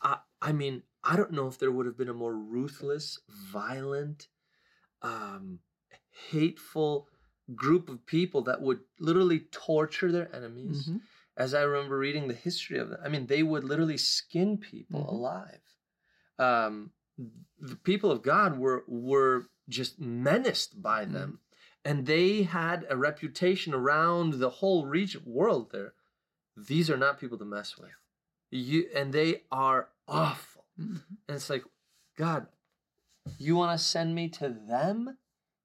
[0.00, 4.28] I I mean I don't know if there would have been a more ruthless, violent,
[5.02, 5.58] um,
[6.30, 7.08] hateful
[7.54, 10.88] group of people that would literally torture their enemies.
[10.88, 11.00] Mhm.
[11.36, 15.04] As I remember reading the history of them, I mean they would literally skin people
[15.04, 15.08] Mhm.
[15.08, 15.60] alive.
[16.38, 16.92] Um,
[17.58, 21.12] the people of God were were just menaced by Mhm.
[21.12, 21.40] them
[21.84, 25.94] and they had a reputation around the whole region world there
[26.56, 27.90] these are not people to mess with
[28.50, 31.02] you and they are awful Mhm.
[31.28, 31.64] and it's like
[32.16, 32.46] god
[33.38, 35.16] you want to send me to them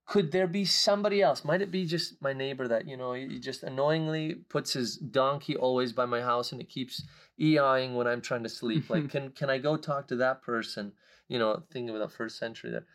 [0.09, 1.45] could there be somebody else?
[1.45, 5.55] Might it be just my neighbor that you know he just annoyingly puts his donkey
[5.55, 7.03] always by my house and it keeps
[7.39, 8.89] eyeing when i'm trying to sleep?
[8.89, 10.93] Like can can i go talk to that person?
[11.27, 12.87] You know thinking the first century there.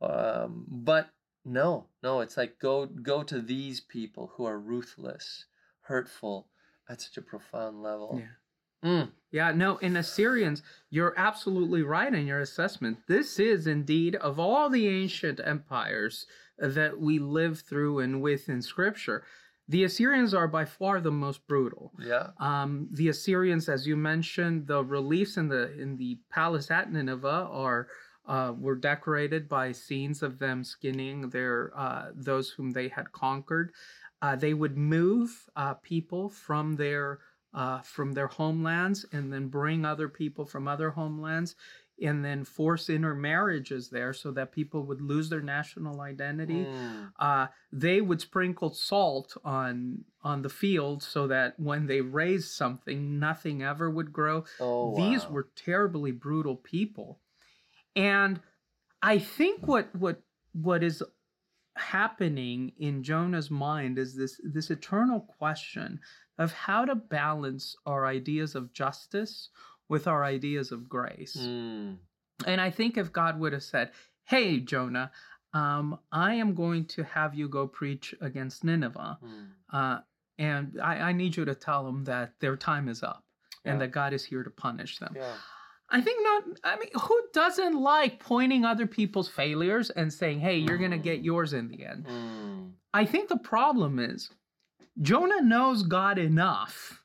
[0.00, 1.10] Um, but
[1.44, 5.46] no no it's like go go to these people who are ruthless
[5.80, 6.46] hurtful
[6.88, 8.20] at such a profound level.
[8.20, 8.28] Yeah.
[8.82, 12.98] Mm, Yeah, no, in Assyrians, you're absolutely right in your assessment.
[13.06, 16.26] This is indeed, of all the ancient empires
[16.60, 19.24] that we live through and with in scripture,
[19.68, 21.92] the Assyrians are by far the most brutal.
[21.98, 26.92] yeah Um, the Assyrians, as you mentioned, the reliefs in the in the palace at
[26.92, 27.88] Nineveh are
[28.26, 33.72] uh, were decorated by scenes of them skinning their uh, those whom they had conquered.
[34.22, 37.20] Uh, they would move uh, people from their
[37.54, 41.56] uh, from their homelands and then bring other people from other homelands
[42.00, 46.64] and then force intermarriages there so that people would lose their national identity.
[46.64, 47.12] Mm.
[47.18, 53.18] Uh, they would sprinkle salt on on the field so that when they raised something,
[53.18, 54.44] nothing ever would grow.
[54.58, 55.30] Oh, These wow.
[55.30, 57.20] were terribly brutal people,
[57.96, 58.40] and
[59.02, 61.02] I think what what what is
[61.76, 66.00] happening in Jonah's mind is this this eternal question
[66.38, 69.50] of how to balance our ideas of justice
[69.90, 71.36] with our ideas of grace.
[71.38, 71.98] Mm.
[72.46, 73.90] And I think if God would have said,
[74.24, 75.10] "Hey Jonah,
[75.52, 79.48] um, I am going to have you go preach against Nineveh, Mm.
[79.72, 79.98] uh,
[80.38, 83.24] and I, I need you to tell them that their time is up
[83.66, 85.34] and that God is here to punish them." Yeah.
[85.92, 86.42] I think not.
[86.62, 91.02] I mean, who doesn't like pointing other people's failures and saying, "Hey, you're gonna Mm.
[91.02, 92.06] get yours in the end"?
[92.06, 92.72] Mm.
[92.94, 94.30] I think the problem is
[95.02, 96.99] Jonah knows God enough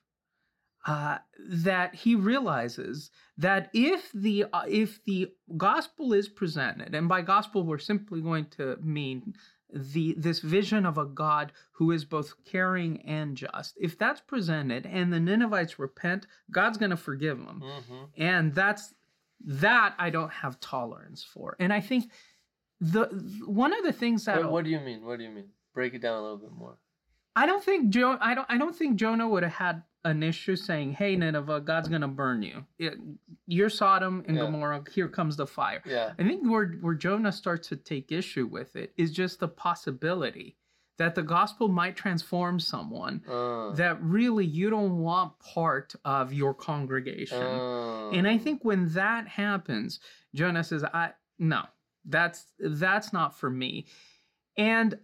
[0.86, 1.18] uh,
[1.48, 7.64] that he realizes that if the uh, if the gospel is presented, and by gospel
[7.64, 9.34] we're simply going to mean
[9.72, 14.86] the this vision of a God who is both caring and just, if that's presented
[14.86, 18.94] and the Ninevites repent, God's going to forgive them hmm and that's
[19.44, 21.56] that I don't have tolerance for.
[21.58, 22.10] And I think
[22.80, 23.06] the
[23.44, 25.04] one of the things that What, what do you mean?
[25.04, 25.48] What do you mean?
[25.74, 26.78] Break it down a little bit more.
[27.34, 30.56] I don't think Jo I don't I don't think Jonah would have had an issue
[30.56, 32.64] saying, "Hey Nineveh, God's gonna burn you.
[32.78, 32.98] It-
[33.46, 34.44] you're Sodom and Yeah.
[34.44, 34.84] Gomorrah.
[34.90, 36.14] Here comes the fire." Yeah.
[36.18, 40.56] I think where where Jonah starts to take issue with it is just the possibility
[40.98, 46.54] that the gospel might transform someone Uh, that really you don't want part of your
[46.54, 47.42] congregation.
[47.42, 50.00] uh, And I think when that happens,
[50.34, 51.64] Jonah says, "I no,
[52.04, 53.86] that's that's not for me."
[54.56, 54.98] And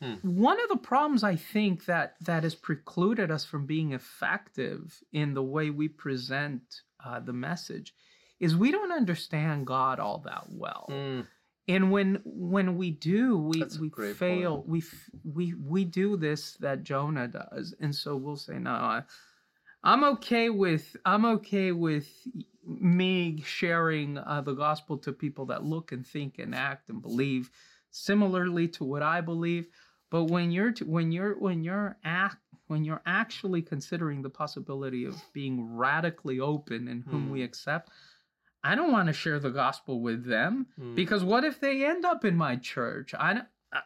[0.00, 0.14] Hmm.
[0.22, 5.34] one of the problems I think that that has precluded us from being effective in
[5.34, 6.62] the way we present
[7.04, 7.94] uh, the message
[8.40, 10.86] is we don't understand God all that well.
[10.90, 11.26] Mm.
[11.66, 14.64] And when when we do, we That's we fail.
[14.66, 19.02] We f- we we do this that Jonah does, and so we'll say, "No, I,
[19.84, 22.08] I'm okay with I'm okay with
[22.64, 27.50] me sharing uh, the gospel to people that look and think and act and believe
[27.90, 29.66] similarly to what I believe."
[30.10, 35.04] But when you're t- when you're when you're act when you're actually considering the possibility
[35.04, 37.44] of being radically open in whom we Hmm.
[37.46, 37.90] accept,
[38.62, 40.94] I don't want to share the gospel with them Mm.
[40.94, 43.82] because what if they end up in my church i don't I,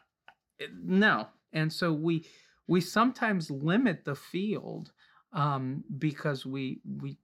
[0.81, 2.25] no and so we
[2.67, 4.91] we sometimes limit the field
[5.31, 7.17] um because we we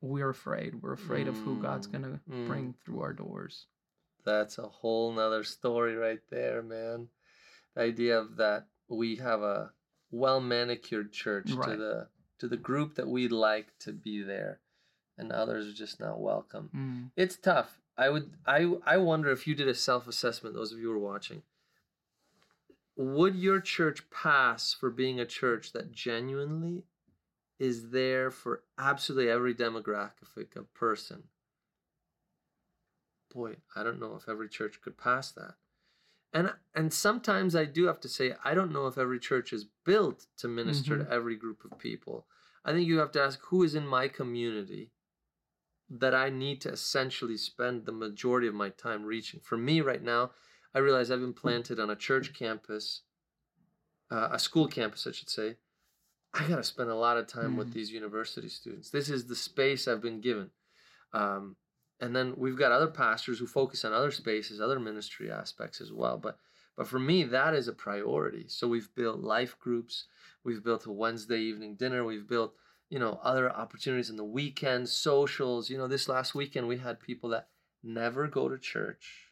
[0.00, 2.46] we're afraid we're afraid of who god's Mm, gonna mm.
[2.46, 3.66] bring through our doors
[4.24, 7.08] That's a whole nother story right there, man.
[7.74, 9.72] The idea of that we have a
[10.10, 14.60] well manicured church to the to the group that we'd like to be there,
[15.16, 16.70] and others are just not welcome.
[16.74, 17.10] Mm.
[17.16, 17.80] It's tough.
[17.96, 20.92] I would I I wonder if you did a self assessment, those of you who
[20.92, 21.42] are watching.
[22.96, 26.82] Would your church pass for being a church that genuinely
[27.58, 31.24] is there for absolutely every demographic of person?
[33.32, 35.54] Boy, I don't know if every church could pass that.
[36.32, 39.66] And and sometimes I do have to say I don't know if every church is
[39.84, 42.26] built to minister to every group of people.
[42.64, 44.90] I think you have to ask who is in my community
[45.90, 49.40] that I need to essentially spend the majority of my time reaching.
[49.40, 50.32] For me, right now,
[50.74, 53.02] I realize I've been planted on a church campus,
[54.10, 55.56] uh, a school campus, I should say.
[56.34, 57.72] I got to spend a lot of time with Mm.
[57.72, 58.90] these university students.
[58.90, 60.50] This is the space I've been given.
[61.14, 61.56] Um,
[62.00, 65.92] and then we've got other pastors who focus on other spaces, other ministry aspects as
[65.92, 66.18] well.
[66.18, 66.38] But
[66.76, 68.46] but for me, that is a priority.
[68.48, 70.04] So we've built life groups.
[70.44, 72.04] We've built a Wednesday evening dinner.
[72.04, 72.54] We've built
[72.88, 76.98] you know other opportunities in the weekends socials you know this last weekend we had
[77.00, 77.48] people that
[77.82, 79.30] never go to church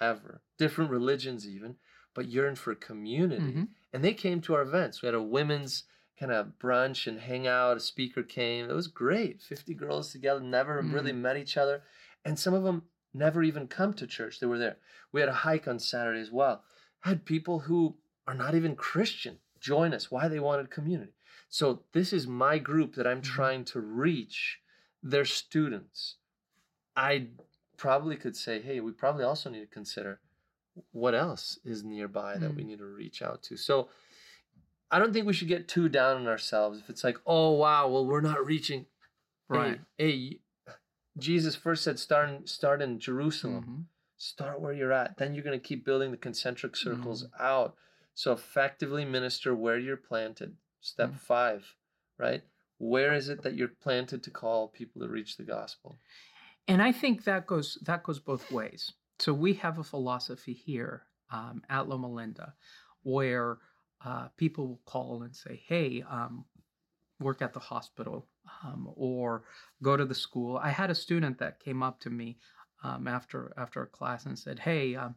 [0.00, 1.76] ever different religions even
[2.14, 3.68] but yearn for community Mhm.
[3.92, 5.84] and they came to our events we had a women's
[6.18, 7.76] kind of brunch and hang out.
[7.76, 11.82] a speaker came it was great 50 girls together never really met each other
[12.24, 12.82] and some of them
[13.14, 14.76] never even come to church they were there
[15.12, 16.62] we had a hike on saturday as well
[17.00, 21.12] had people who are not even christian join us why they wanted community
[21.48, 23.24] so this is my group that I'm Mhm.
[23.24, 24.60] trying to reach.
[25.02, 26.16] They're students.
[26.94, 27.28] I
[27.78, 30.20] probably could say, hey, we probably also need to consider
[30.92, 32.66] what else is nearby that we Mm.
[32.66, 33.56] need to reach out to.
[33.56, 33.88] So
[34.90, 36.78] I don't think we should get too down on ourselves.
[36.80, 38.86] If it's like, oh wow, well we're not reaching.
[39.48, 40.40] right Hey, hey
[41.18, 43.84] Jesus first said start in, start in Jerusalem Mhm.
[44.16, 47.40] start where you're at then you're going to keep building the concentric circles Mm.
[47.40, 47.76] out
[48.14, 51.18] so effectively minister where you're planted step Mm.
[51.18, 51.76] five
[52.18, 52.42] right
[52.78, 55.96] where is it that you're planted to call people to reach the gospel
[56.66, 58.92] and I think that goes that goes both ways.
[59.18, 62.54] So we have a philosophy here um, at Loma Linda
[63.02, 63.58] where
[64.04, 66.44] uh, people will call and say, "Hey, um,
[67.20, 68.28] work at the hospital
[68.64, 69.44] um, or
[69.82, 72.38] go to the school." I had a student that came up to me
[72.82, 75.14] um, after after a class and said, "Hey, um,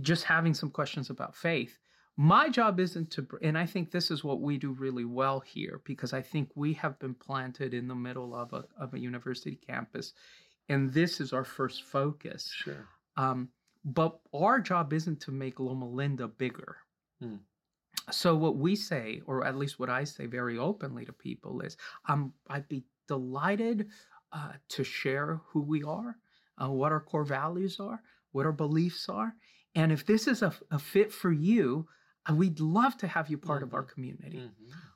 [0.00, 1.78] just having some questions about faith."
[2.18, 5.80] My job isn't to, and I think this is what we do really well here
[5.84, 9.56] because I think we have been planted in the middle of a of a university
[9.56, 10.12] campus,
[10.68, 12.50] and this is our first focus.
[12.54, 12.86] Sure.
[13.16, 13.48] Um,
[13.84, 16.76] but our job isn't to make Loma Linda bigger.
[17.20, 17.36] Hmm.
[18.10, 21.76] So what we say, or at least what I say very openly to people, is
[22.08, 23.88] um, I'd be delighted
[24.32, 26.16] uh, to share who we are,
[26.62, 29.34] uh, what our core values are, what our beliefs are,
[29.74, 31.86] and if this is a, a fit for you,
[32.28, 34.38] uh, we'd love to have you part of our community.
[34.38, 34.50] Mhm,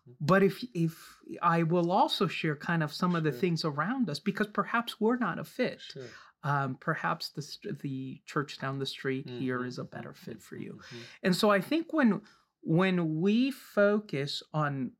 [0.08, 0.16] mhm.
[0.20, 4.18] But if if I will also share kind of some of the things around us
[4.20, 6.08] because perhaps we're not a fit Sure.
[6.42, 10.56] um, perhaps the the church down the street here Mhm, is a better fit for
[10.56, 10.78] you.
[11.22, 12.22] And so I think when
[12.66, 14.92] when we focus on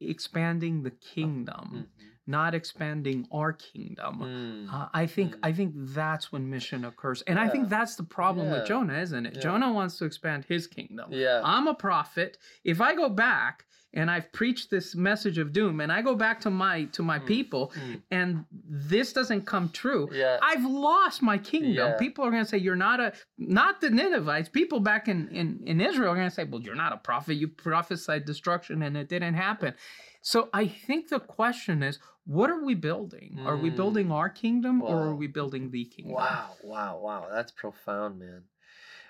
[0.00, 1.86] expanding the kingdom, Mhm.
[2.30, 4.72] Not expanding our kingdom, Mm.
[4.72, 5.40] uh, I think Mm.
[5.48, 7.22] I think that's when mission occurs.
[7.22, 8.52] And I think that's the problem Yeah.
[8.58, 9.34] with Jonah, isn't it?
[9.36, 9.42] Yeah.
[9.42, 11.06] Jonah wants to expand his kingdom.
[11.12, 11.40] Yeah.
[11.44, 12.38] I'm a prophet.
[12.64, 16.40] If I go back and I've preached this message of doom and I go back
[16.42, 17.26] to my to my Mm.
[17.26, 18.02] people Mm.
[18.12, 18.44] and
[18.92, 20.38] this doesn't come true, Yeah.
[20.40, 21.72] I've lost my kingdom.
[21.90, 21.96] Yeah.
[21.98, 24.48] People are going to say you're not a not the Ninevites.
[24.48, 27.34] People back in in, in Israel are going to say, "Well, you're not a prophet.
[27.34, 29.74] You prophesied destruction and it didn't happen."
[30.22, 33.38] So I think the question is, what are we building?
[33.44, 33.76] Are we Mm.
[33.76, 36.14] building our kingdom or are we building the kingdom?
[36.14, 37.28] Wow, wow, wow.
[37.30, 38.44] That's profound, man.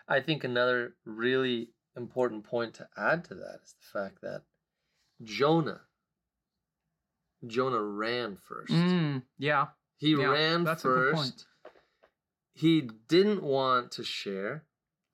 [0.07, 4.45] I think another really important point to add to that is the fact that
[5.23, 5.83] Jonah,
[7.47, 8.73] Jonah ran first.
[8.73, 9.69] Mm, yeah.
[9.97, 11.47] he yeah, ran that's first.
[12.55, 14.65] He didn't want to share.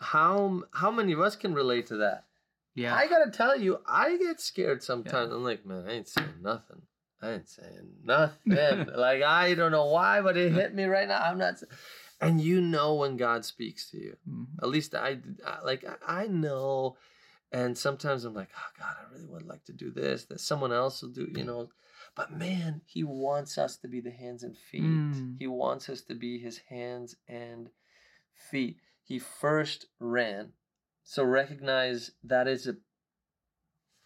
[0.00, 2.25] How how many of us can relate to that?
[2.76, 2.94] Yeah.
[2.94, 5.32] I gotta tell you, I get scared sometimes.
[5.32, 6.82] I'm like, man, I ain't saying nothing.
[7.22, 8.86] I ain't saying nothing.
[8.94, 11.20] like I don't know why, but it hit me right now.
[11.22, 11.54] I'm not.
[12.20, 14.16] And you know when God speaks to you.
[14.28, 14.46] Mhm.
[14.62, 16.96] At least I, I like I- I know.
[17.52, 20.24] And sometimes I'm like, oh God, I really would like to do this.
[20.26, 21.70] That someone else will do, you know.
[22.14, 24.82] But man, He wants us to be the hands and feet.
[24.82, 25.36] Mm.
[25.38, 27.70] He wants us to be His hands and
[28.50, 28.76] feet.
[29.02, 30.52] He first ran.
[31.08, 32.74] So recognize that is a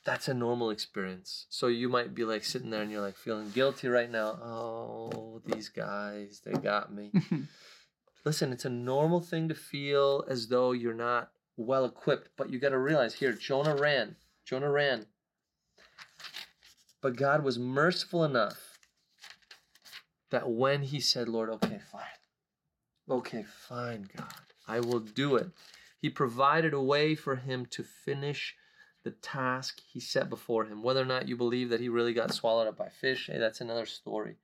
[0.05, 1.46] that's a normal experience.
[1.48, 4.38] So you might be like sitting there and you're like feeling guilty right now.
[4.42, 7.11] Oh, these guys, they got me.
[8.24, 12.59] Listen, it's a normal thing to feel as though you're not well equipped, but you
[12.59, 14.16] got to realize here, Jonah ran.
[14.44, 15.07] Jonah ran.
[17.01, 18.78] But God was merciful enough
[20.30, 22.03] that when he said, Lord, okay, fine.
[23.09, 24.34] Okay, fine, God.
[24.68, 25.48] I will do it.
[26.01, 28.57] He provided a way for him to finish
[29.03, 30.82] the task he set before him.
[30.82, 33.61] Whether or not you believe that he really got swallowed up by fish, hey, that's
[33.61, 34.36] another story.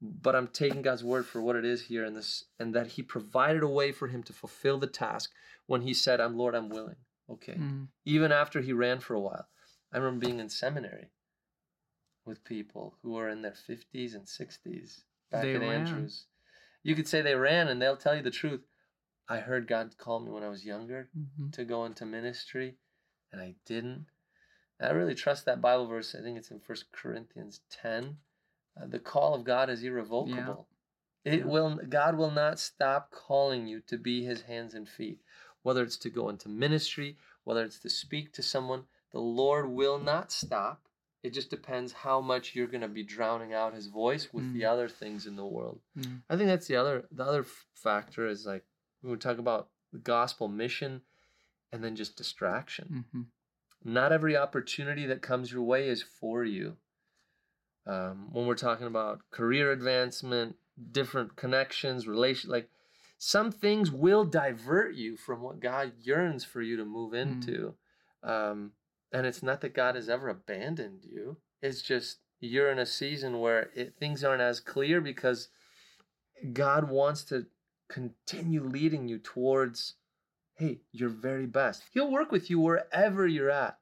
[0.00, 3.02] But I'm taking God's word for what it is here in this, and that he
[3.02, 5.30] provided a way for him to fulfill the task
[5.66, 6.96] when he said, I'm Lord, I'm willing.
[7.30, 7.54] Okay.
[7.54, 7.88] Mm.
[8.04, 9.46] Even after he ran for a while.
[9.92, 11.10] I remember being in seminary
[12.24, 15.86] with people who were in their 50s and 60s back They at ran.
[15.86, 16.26] Andrews.
[16.82, 18.60] You could say they ran and they'll tell you the truth.
[19.28, 21.52] I heard God call me when I was younger Mhm.
[21.52, 22.78] to go into ministry
[23.30, 24.06] and I didn't.
[24.78, 26.14] And I really trust that Bible verse.
[26.14, 28.20] I think it's in First Corinthians 10.
[28.76, 30.68] Uh, the call of God is irrevocable.
[31.24, 31.44] It Yeah.
[31.46, 35.20] will God will not stop calling you to be his hands and feet.
[35.62, 39.98] Whether it's to go into ministry, whether it's to speak to someone, the Lord will
[39.98, 40.88] not stop.
[41.24, 44.62] It just depends how much you're going to be drowning out his voice with the
[44.62, 44.70] Mm.
[44.70, 45.82] other things in the world.
[45.96, 46.22] Mm.
[46.30, 47.42] I think that's the other the other
[47.74, 48.64] factor is like
[49.02, 51.02] we talk about the gospel mission
[51.72, 53.04] and then just distraction.
[53.14, 53.26] Mhm.
[53.84, 56.76] Not every opportunity that comes your way is for you.
[57.86, 60.56] Um, when we're talking about career advancement,
[60.90, 62.70] different connections, relation, like
[63.16, 67.76] some things will divert you from what God yearns for you to move into.
[68.22, 68.72] Um,
[69.12, 71.40] and it's not that God has ever abandoned you.
[71.62, 75.48] It's just you're in a season where it, things aren't as clear because
[76.52, 77.46] God wants to
[77.88, 79.94] continue leading you towards,
[80.54, 81.82] hey, your very best.
[81.92, 83.78] He'll work with you wherever you're at.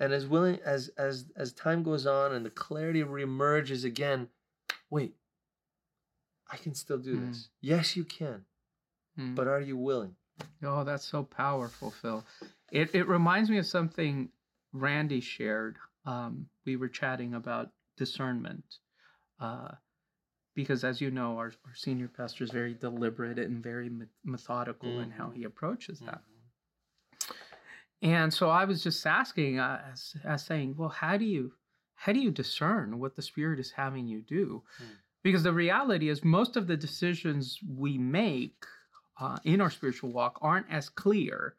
[0.00, 4.28] And as willing as as as time goes on and the clarity reemerges again,
[4.90, 5.14] wait,
[6.50, 7.28] I can still do Mm.
[7.28, 7.48] this.
[7.60, 8.44] Yes, you can.
[9.16, 9.34] Mm.
[9.34, 10.16] But are you willing?
[10.62, 12.24] Oh, that's so powerful, Phil.
[12.70, 14.30] It it reminds me of something
[14.72, 15.76] Randy shared.
[16.04, 18.78] Um, we were chatting about discernment,
[19.38, 19.72] uh,
[20.54, 25.00] because as you know, our, our senior pastor is very deliberate and very me- methodical
[25.00, 26.22] in how he approaches that.
[26.22, 27.34] Mhm.
[28.02, 31.52] And so I was just asking, uh, as, as saying, well, how do you
[31.94, 34.64] how do you discern what the Spirit is having you do?
[34.78, 34.84] Hmm.
[35.22, 38.64] Because the reality is, most of the decisions we make
[39.20, 41.54] uh, in our spiritual walk aren't as clear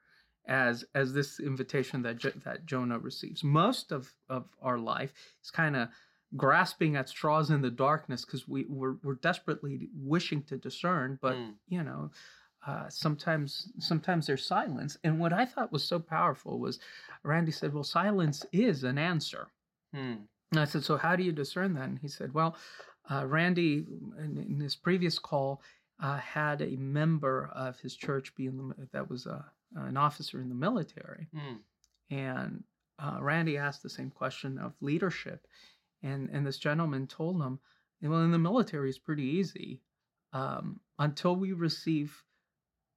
[0.46, 3.42] as as this invitation that jo- that Jonah receives.
[3.42, 5.88] Most of of our life is kind of
[6.36, 11.36] grasping at straws in the darkness because we we're, we're desperately wishing to discern, but
[11.36, 11.54] Mm.
[11.68, 12.12] you know
[12.66, 16.80] uh, sometimes sometimes there's silence and what i thought was so powerful was
[17.24, 19.48] randy said well silence is an answer
[19.94, 20.16] Hmm.
[20.52, 22.56] and i said so how do you discern that and he said well
[23.12, 23.86] uh, randy
[24.18, 25.62] in, in his previous call
[26.02, 29.42] uh, had a member of his church be in the that was uh,
[29.76, 31.56] an officer in the military Hmm.
[32.10, 32.64] and
[33.00, 35.48] uh, Randy asked the same question of leadership,
[36.04, 37.60] and and this gentleman told him,
[38.02, 39.82] "Well, in the military, it's pretty easy.
[40.34, 42.24] Um, until we receive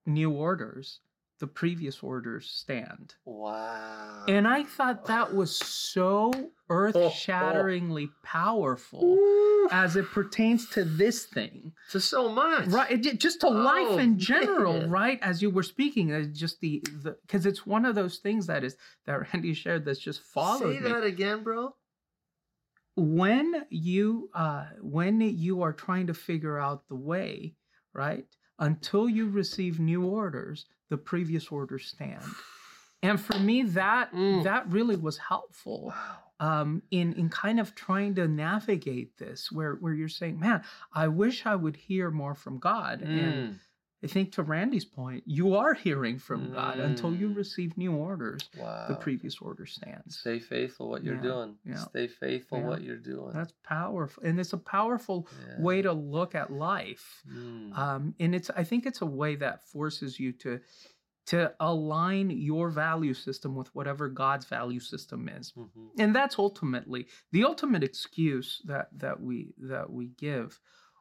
[0.06, 1.00] new orders,
[1.38, 4.24] the previous orders stand." Wow.
[4.28, 6.32] And I thought that was so
[6.68, 11.72] earth-shatteringly powerful Ooh, as it pertains to this thing.
[11.92, 12.66] to so much.
[12.66, 14.90] Right, it, just to life Oh, in general, man.
[14.90, 15.18] right?
[15.22, 16.82] As you were speaking, uh, just the
[17.22, 18.76] because it's one of those things that is
[19.06, 20.88] that Randy shared that's just followed Say me.
[20.90, 21.74] that again, bro.
[22.96, 27.54] When you uh when you are trying to figure out the way,
[27.92, 28.24] right?
[28.58, 32.24] Until you receive new orders, the previous orders stand.
[33.02, 34.42] And for me, that Mm.
[34.44, 35.94] that really was helpful
[36.40, 41.08] um, in in kind of trying to navigate this, where where you're saying, "Man, I
[41.08, 43.58] wish I would hear more from God." And Mm.
[44.04, 47.36] I think to Randy's point, you are hearing from God until you Mm.
[47.36, 48.48] receive new orders.
[48.56, 48.86] Wow.
[48.88, 50.18] The previous order stands.
[50.18, 51.58] Stay faithful what you're Yeah, doing.
[51.64, 52.66] yeah, Stay faithful yeah.
[52.68, 53.32] what you're doing.
[53.32, 55.26] That's powerful, and it's a powerful
[55.58, 57.22] way to look at life.
[57.26, 57.76] Mm.
[57.76, 60.60] Um, and it's I think it's a way that forces you to
[61.26, 65.52] to align your value system with whatever God's value system is.
[65.56, 65.90] Mhm.
[65.98, 70.60] and that's ultimately the ultimate excuse that that we that we give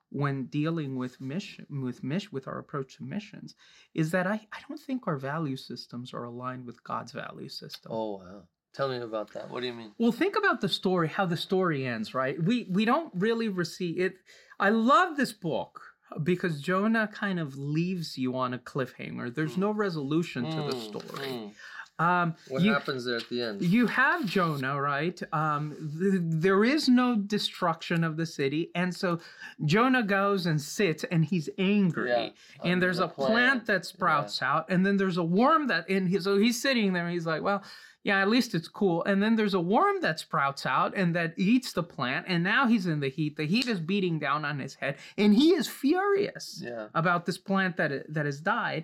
[0.10, 3.56] when dealing with mission with mission with our approach to missions
[3.94, 7.92] is that I, I don't think our value systems are aligned with God's value system.
[7.94, 8.44] Oh wow.
[8.74, 9.50] Tell me about that.
[9.50, 9.94] What do you mean?
[9.98, 12.42] Well, think about the story, how the story ends, right?
[12.42, 14.16] We we don't really receive it.
[14.60, 15.82] I love this book
[16.24, 19.34] because Jonah kind of leaves you on a cliffhanger.
[19.34, 19.60] There's Mm.
[19.68, 21.28] no resolution to the Mm, story.
[21.30, 21.54] mm.
[21.98, 23.62] Um, What you- happens there at the end?
[23.62, 25.20] you have Jonah, right?
[25.32, 29.20] Um, th- there is no destruction of the city, and so
[29.64, 32.10] Jonah goes and sits, and he's angry.
[32.10, 32.30] Yeah,
[32.64, 35.88] And on there's the a plant that sprouts out, and then there's a worm that,
[35.90, 37.64] and he, so he's sitting there, and he's like, "Well,
[38.04, 41.34] yeah, at least it's cool." And then there's a worm that sprouts out and that
[41.38, 43.38] eats the plant, and now he's in the heat.
[43.38, 46.88] The heat is beating down on his head, and he is furious Yeah.
[46.94, 48.84] about this plant that that has died.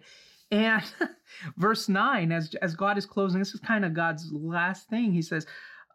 [0.52, 0.84] And
[1.58, 5.14] verse nine, as as God is closing, this is kind of God's last thing.
[5.14, 5.48] He says,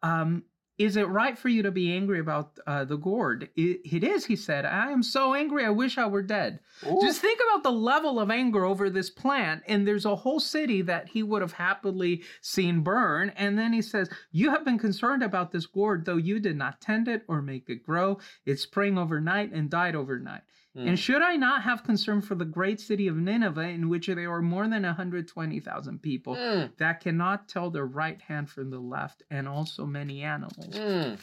[0.03, 0.45] um,
[0.79, 4.25] "Is it right for you to be angry about uh, the gourd?" It, it is,
[4.25, 4.65] he said.
[4.65, 5.67] I am so angry.
[5.67, 6.61] I wish I were dead.
[6.87, 6.99] Ooh.
[7.03, 10.81] Just think about the level of anger over this plant, and there's a whole city
[10.83, 13.31] that he would have happily seen burn.
[13.37, 16.81] And then he says, You have been concerned about this gourd, though you did not
[16.81, 18.19] tend it or make it grow.
[18.47, 20.43] It sprang overnight and died overnight.
[20.77, 20.89] Mm.
[20.89, 24.31] And should I not have concern for the great city of Nineveh, in which there
[24.31, 29.23] are more than 120,000 people Mm, that cannot tell their right hand from the left,
[29.31, 30.69] and also many animals?
[30.77, 31.19] mm.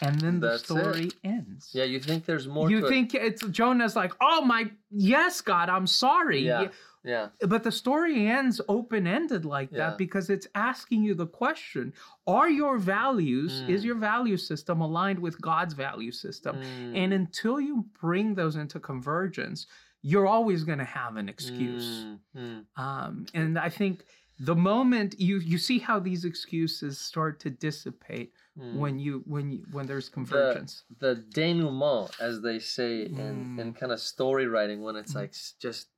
[0.00, 0.66] And then the That's it.
[0.66, 1.70] story ends.
[1.72, 5.86] Yeah, you think there's more you think it's Jonah's like, oh my, yes, God, I'm
[5.86, 6.40] sorry.
[6.46, 6.68] Yeah.
[7.04, 9.78] Yeah, But the story ends open ended like Yeah.
[9.90, 11.94] that because it's asking you the question
[12.26, 13.86] Are your values, is Mm.
[13.86, 16.56] your value system aligned with God's value system?
[16.56, 19.66] Mm, And until you bring those into convergence,
[20.02, 22.04] you're always going to have an excuse.
[22.36, 22.64] mm.
[22.76, 24.04] Um, and I think
[24.40, 28.74] the moment you you see how these excuses start to dissipate Mm.
[28.74, 30.82] when you when you when there's convergence.
[30.98, 33.58] the denouement, as they say in, Mm.
[33.60, 35.20] in kind of story writing, when it's Mm.
[35.20, 35.88] like just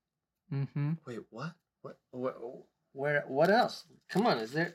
[0.50, 1.52] hmm wait, what,
[1.82, 2.36] what, what,
[2.92, 3.84] where, what else?
[4.08, 4.72] Come on, is there?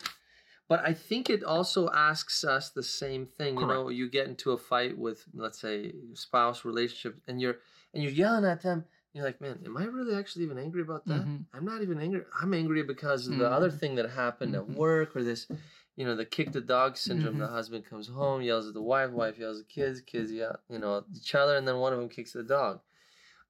[0.68, 3.58] But I think it also asks us the same thing.
[3.60, 7.58] You know, you get into a fight with, let's say, spouse relationship, and you're
[7.94, 8.86] and you're yelling at them.
[9.14, 11.22] You're like, man, am I really actually even angry about that?
[11.22, 11.46] Mhm.
[11.54, 12.24] I'm not even angry.
[12.42, 13.80] I'm angry because of the other Mhm.
[13.80, 14.58] thing that happened Mhm.
[14.58, 15.48] at work or this,
[15.96, 17.38] you know, the kick the dog syndrome.
[17.38, 17.52] The Mhm.
[17.52, 20.98] husband comes home, yells at the wife, wife yells at kids, kids yell, you know,
[20.98, 22.82] at each other, and then one of them kicks the dog.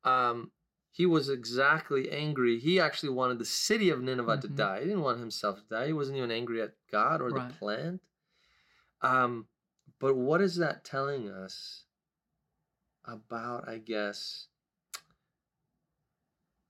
[0.03, 0.51] Um,
[0.91, 2.59] he was exactly angry.
[2.59, 4.55] He actually wanted the city of Nineveh to Mhm.
[4.55, 4.79] die.
[4.81, 5.87] He didn't want himself to die.
[5.87, 7.49] He wasn't even angry at God or Right.
[7.49, 8.01] the plant.
[9.01, 9.49] Um,
[9.99, 11.85] but what is that telling us
[13.03, 14.47] about, I guess,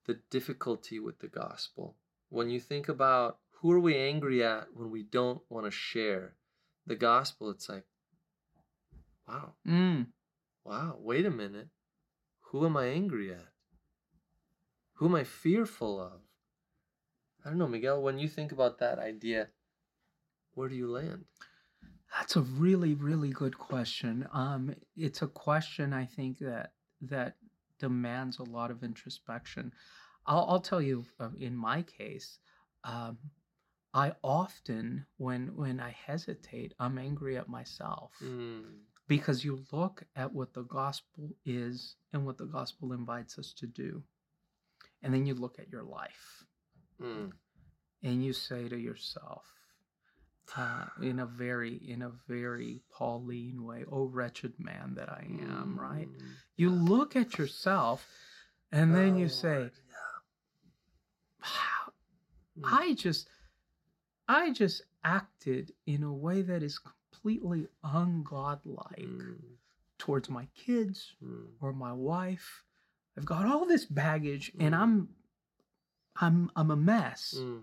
[0.05, 1.97] the difficulty with the gospel.
[2.29, 6.35] When you think about who are we angry at when we don't want to share
[6.85, 7.85] the gospel, it's like,
[9.27, 10.07] wow, Mm.
[10.63, 11.69] wow, wait a minute.
[12.51, 13.47] Who am I angry at?
[14.95, 16.21] Who am I fearful of?
[17.43, 19.49] I don't know, Miguel, when you think about that idea,
[20.53, 21.25] where do you land?
[22.17, 24.27] That's a really, really good question.
[24.31, 27.35] Um, it's a question I think that that
[27.77, 29.73] demands a lot of introspection.
[30.25, 32.39] I'll, I'll tell you, uh, in my case,
[32.83, 33.17] um,
[33.95, 38.11] I often, when when I hesitate, I'm angry at myself.
[38.21, 38.65] Mm,
[39.07, 43.67] because you look at what the gospel is and what the gospel invites us to
[43.67, 44.03] do,
[45.01, 46.43] and then you look at your life.
[47.01, 47.31] Mm,
[48.03, 49.45] and you say to yourself
[50.57, 55.77] uh, in a very in a very pauline way oh wretched man that i am
[55.79, 56.07] right?
[56.07, 56.21] Mm.
[56.55, 58.05] you look at yourself
[58.71, 59.71] and then you Oh, say Lord,
[61.41, 61.93] wow
[62.55, 62.63] yeah.
[62.63, 63.27] Mm, i just
[64.27, 69.37] i just acted in a way that is completely ungodlike mm,
[69.97, 72.63] towards my kids mm, or my wife
[73.17, 74.79] i've got all this baggage and Mm.
[74.79, 75.09] i'm
[76.21, 77.61] i'm i'm a mess mm.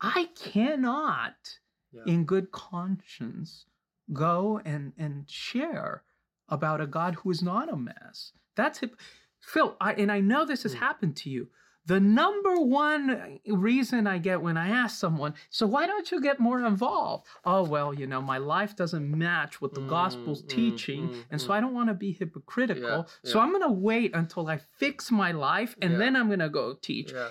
[0.00, 1.58] i cannot
[1.92, 2.02] Yeah.
[2.06, 3.64] in good conscience
[4.12, 6.02] go and and share
[6.50, 8.32] about a God who is not a mess.
[8.56, 8.98] That's hip-
[9.40, 10.78] Phil, I, and I know this has Hmm.
[10.78, 11.50] happened to you.
[11.88, 16.38] The number one reason I get when I ask someone, so why don't you get
[16.38, 17.26] more involved?
[17.46, 21.08] Oh, well, you know, my life doesn't match what the gospel's Mm, mm, teaching.
[21.08, 21.54] mm, and so mm.
[21.54, 23.08] I don't want to be hypocritical.
[23.24, 23.40] Yeah, So.
[23.40, 25.98] I'm going to wait until I fix my life and Yeah.
[25.98, 27.30] then I'm going to go teach Yeah.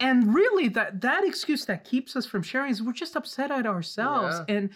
[0.00, 3.66] and really that that excuse that keeps us from sharing is we're just upset at
[3.66, 4.54] ourselves Yeah.
[4.56, 4.70] and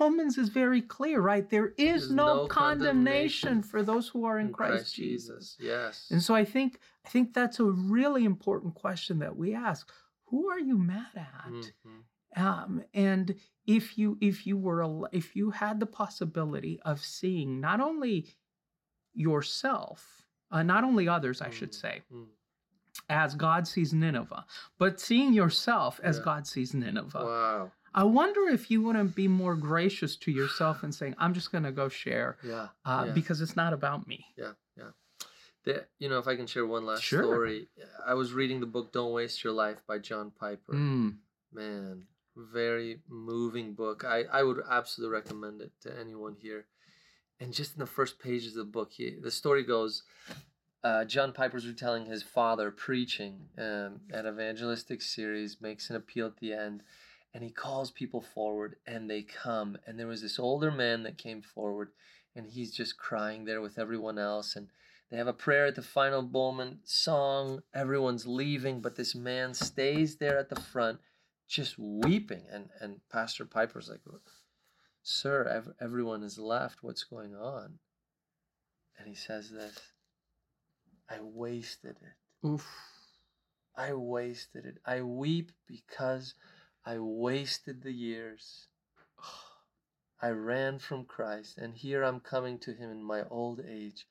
[0.00, 4.24] romans is very clear right there is There's no, no condemnation, condemnation for those who
[4.24, 5.56] are in, christ, jesus.
[5.60, 6.08] Yes.
[6.10, 9.90] and so i think i think that's a really important question that we ask
[10.26, 12.02] who are you mad at Mhm.
[12.36, 13.34] um, and
[13.66, 18.26] if you if you were if you had the possibility of seeing not only
[19.14, 22.26] yourself uh, not only others i should Mm, say mm.
[23.08, 24.44] as God sees Nineveh,
[24.78, 26.24] but seeing yourself as Yeah.
[26.24, 27.24] God sees Nineveh.
[27.24, 27.72] Wow.
[27.94, 31.64] I wonder if you wouldn't be more gracious to yourself and saying, I'm just going
[31.64, 32.68] to go share Yeah.
[32.84, 33.12] uh, yeah.
[33.12, 34.26] because it's not about me.
[34.36, 34.90] Yeah, yeah.
[35.64, 37.22] The, you know, if I can share one last Sure.
[37.24, 37.68] story,
[38.06, 40.72] I was reading the book "Don't Waste Your Life" by John Piper.
[40.72, 41.16] Mm,
[41.52, 44.04] Man, very moving book.
[44.04, 46.66] I I would absolutely recommend it to anyone here.
[47.40, 50.02] And just in the first pages of the book, he, the story goes.
[50.82, 56.38] Uh, John Piper's retelling his father preaching um, at evangelistic series, makes an appeal at
[56.38, 56.82] the end,
[57.32, 59.78] and he calls people forward, and they come.
[59.86, 61.90] And there was this older man that came forward,
[62.34, 64.68] and he's just crying there with everyone else, and
[65.10, 70.16] they have a prayer at the final moment, song, everyone's leaving, but this man stays
[70.16, 71.00] there at the front,
[71.48, 72.44] just weeping.
[72.50, 74.00] And and Pastor Piper's like,
[75.02, 76.82] "Sir, ev- everyone has left.
[76.82, 77.80] What's going on?"
[78.96, 79.76] And he says this.
[81.08, 82.46] I wasted it.
[82.46, 82.68] oof.
[83.76, 84.78] I wasted it.
[84.84, 86.34] I weep because
[86.84, 88.66] I wasted the years.
[90.22, 94.06] I ran from Christ, and here I'm coming to Him in my old age.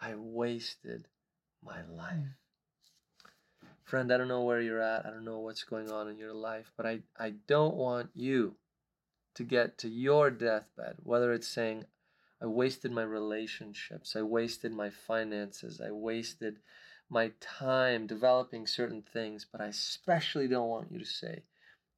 [0.00, 1.08] I wasted
[1.62, 2.36] my life.
[3.84, 5.04] Friend, I don't know where you're at.
[5.06, 8.56] I don't know what's going on in your life, but I, I don't want you
[9.34, 11.86] to get to your deathbed, whether it's saying,
[12.42, 16.58] I wasted my relationships, I wasted my finances, I wasted
[17.08, 21.42] my time developing certain things, but I especially don't want you to say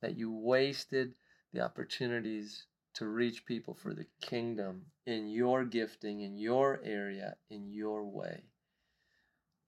[0.03, 1.15] that you wasted
[1.53, 7.71] the opportunities to reach people for the kingdom in your gifting, in your area, in
[7.71, 8.43] your way.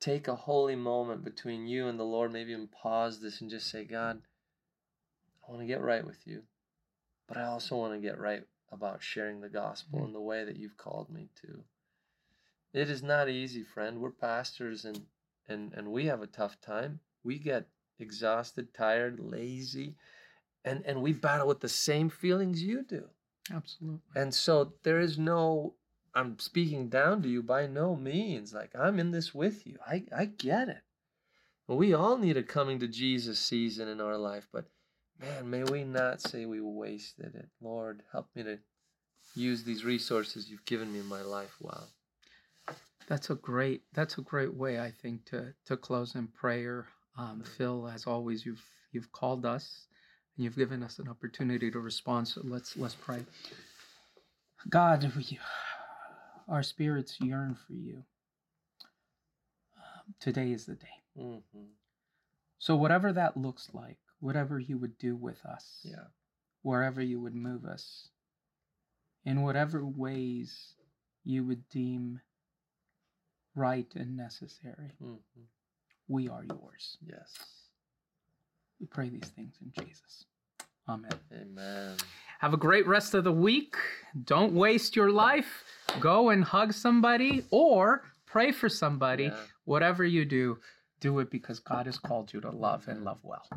[0.00, 3.70] Take a holy moment between you and the Lord, maybe even pause this and just
[3.70, 4.20] say, God,
[5.46, 6.42] I want to get right with you,
[7.26, 10.06] but I also want to get right about sharing the gospel Mhm.
[10.06, 11.64] in the way that you've called me to.
[12.72, 14.00] It is not easy, friend.
[14.00, 15.06] We're pastors and
[15.46, 17.00] and and we have a tough time.
[17.22, 17.68] We get
[17.98, 19.96] exhausted, tired, lazy,
[20.64, 23.04] and and we battle with the same feelings you do.
[23.52, 24.00] Absolutely.
[24.16, 25.74] And so there is no
[26.14, 28.54] I'm speaking down to you by no means.
[28.54, 29.76] Like I'm in this with you.
[29.86, 30.82] I I get it.
[31.66, 34.66] We all need a coming to Jesus season in our life, but
[35.18, 37.48] man, may we not say we wasted it.
[37.60, 38.58] Lord, help me to
[39.34, 41.88] use these resources you've given me in my life well.
[43.06, 43.82] That's a great.
[43.92, 46.86] That's a great way, I think, to to close in prayer.
[47.18, 49.86] Um, Phil, as always, you've you've called us,
[50.36, 52.28] you've given us an opportunity to respond.
[52.28, 53.24] So let's let's pray.
[54.68, 55.38] God, we
[56.48, 58.04] our spirits yearn for you.
[59.76, 61.02] Um, today is the day.
[61.18, 61.64] Mm-hmm.
[62.58, 66.04] So, whatever that looks like, whatever you would do with us, Yeah.
[66.62, 68.08] wherever you would move us,
[69.24, 70.74] in whatever ways
[71.24, 72.20] you would deem
[73.54, 75.42] right and necessary, Mm-hmm.
[76.08, 76.96] we are yours.
[77.06, 77.32] Yes.
[78.80, 80.26] We pray these things in Jesus.
[80.88, 81.10] Amen.
[81.32, 81.96] Amen.
[82.40, 83.76] Have a great rest of the week.
[84.24, 85.64] Don't waste your life.
[86.00, 89.24] Go and hug somebody or pray for somebody.
[89.24, 89.36] Yeah.
[89.64, 90.58] Whatever you do,
[91.00, 93.48] do it because God has called you to love and love well.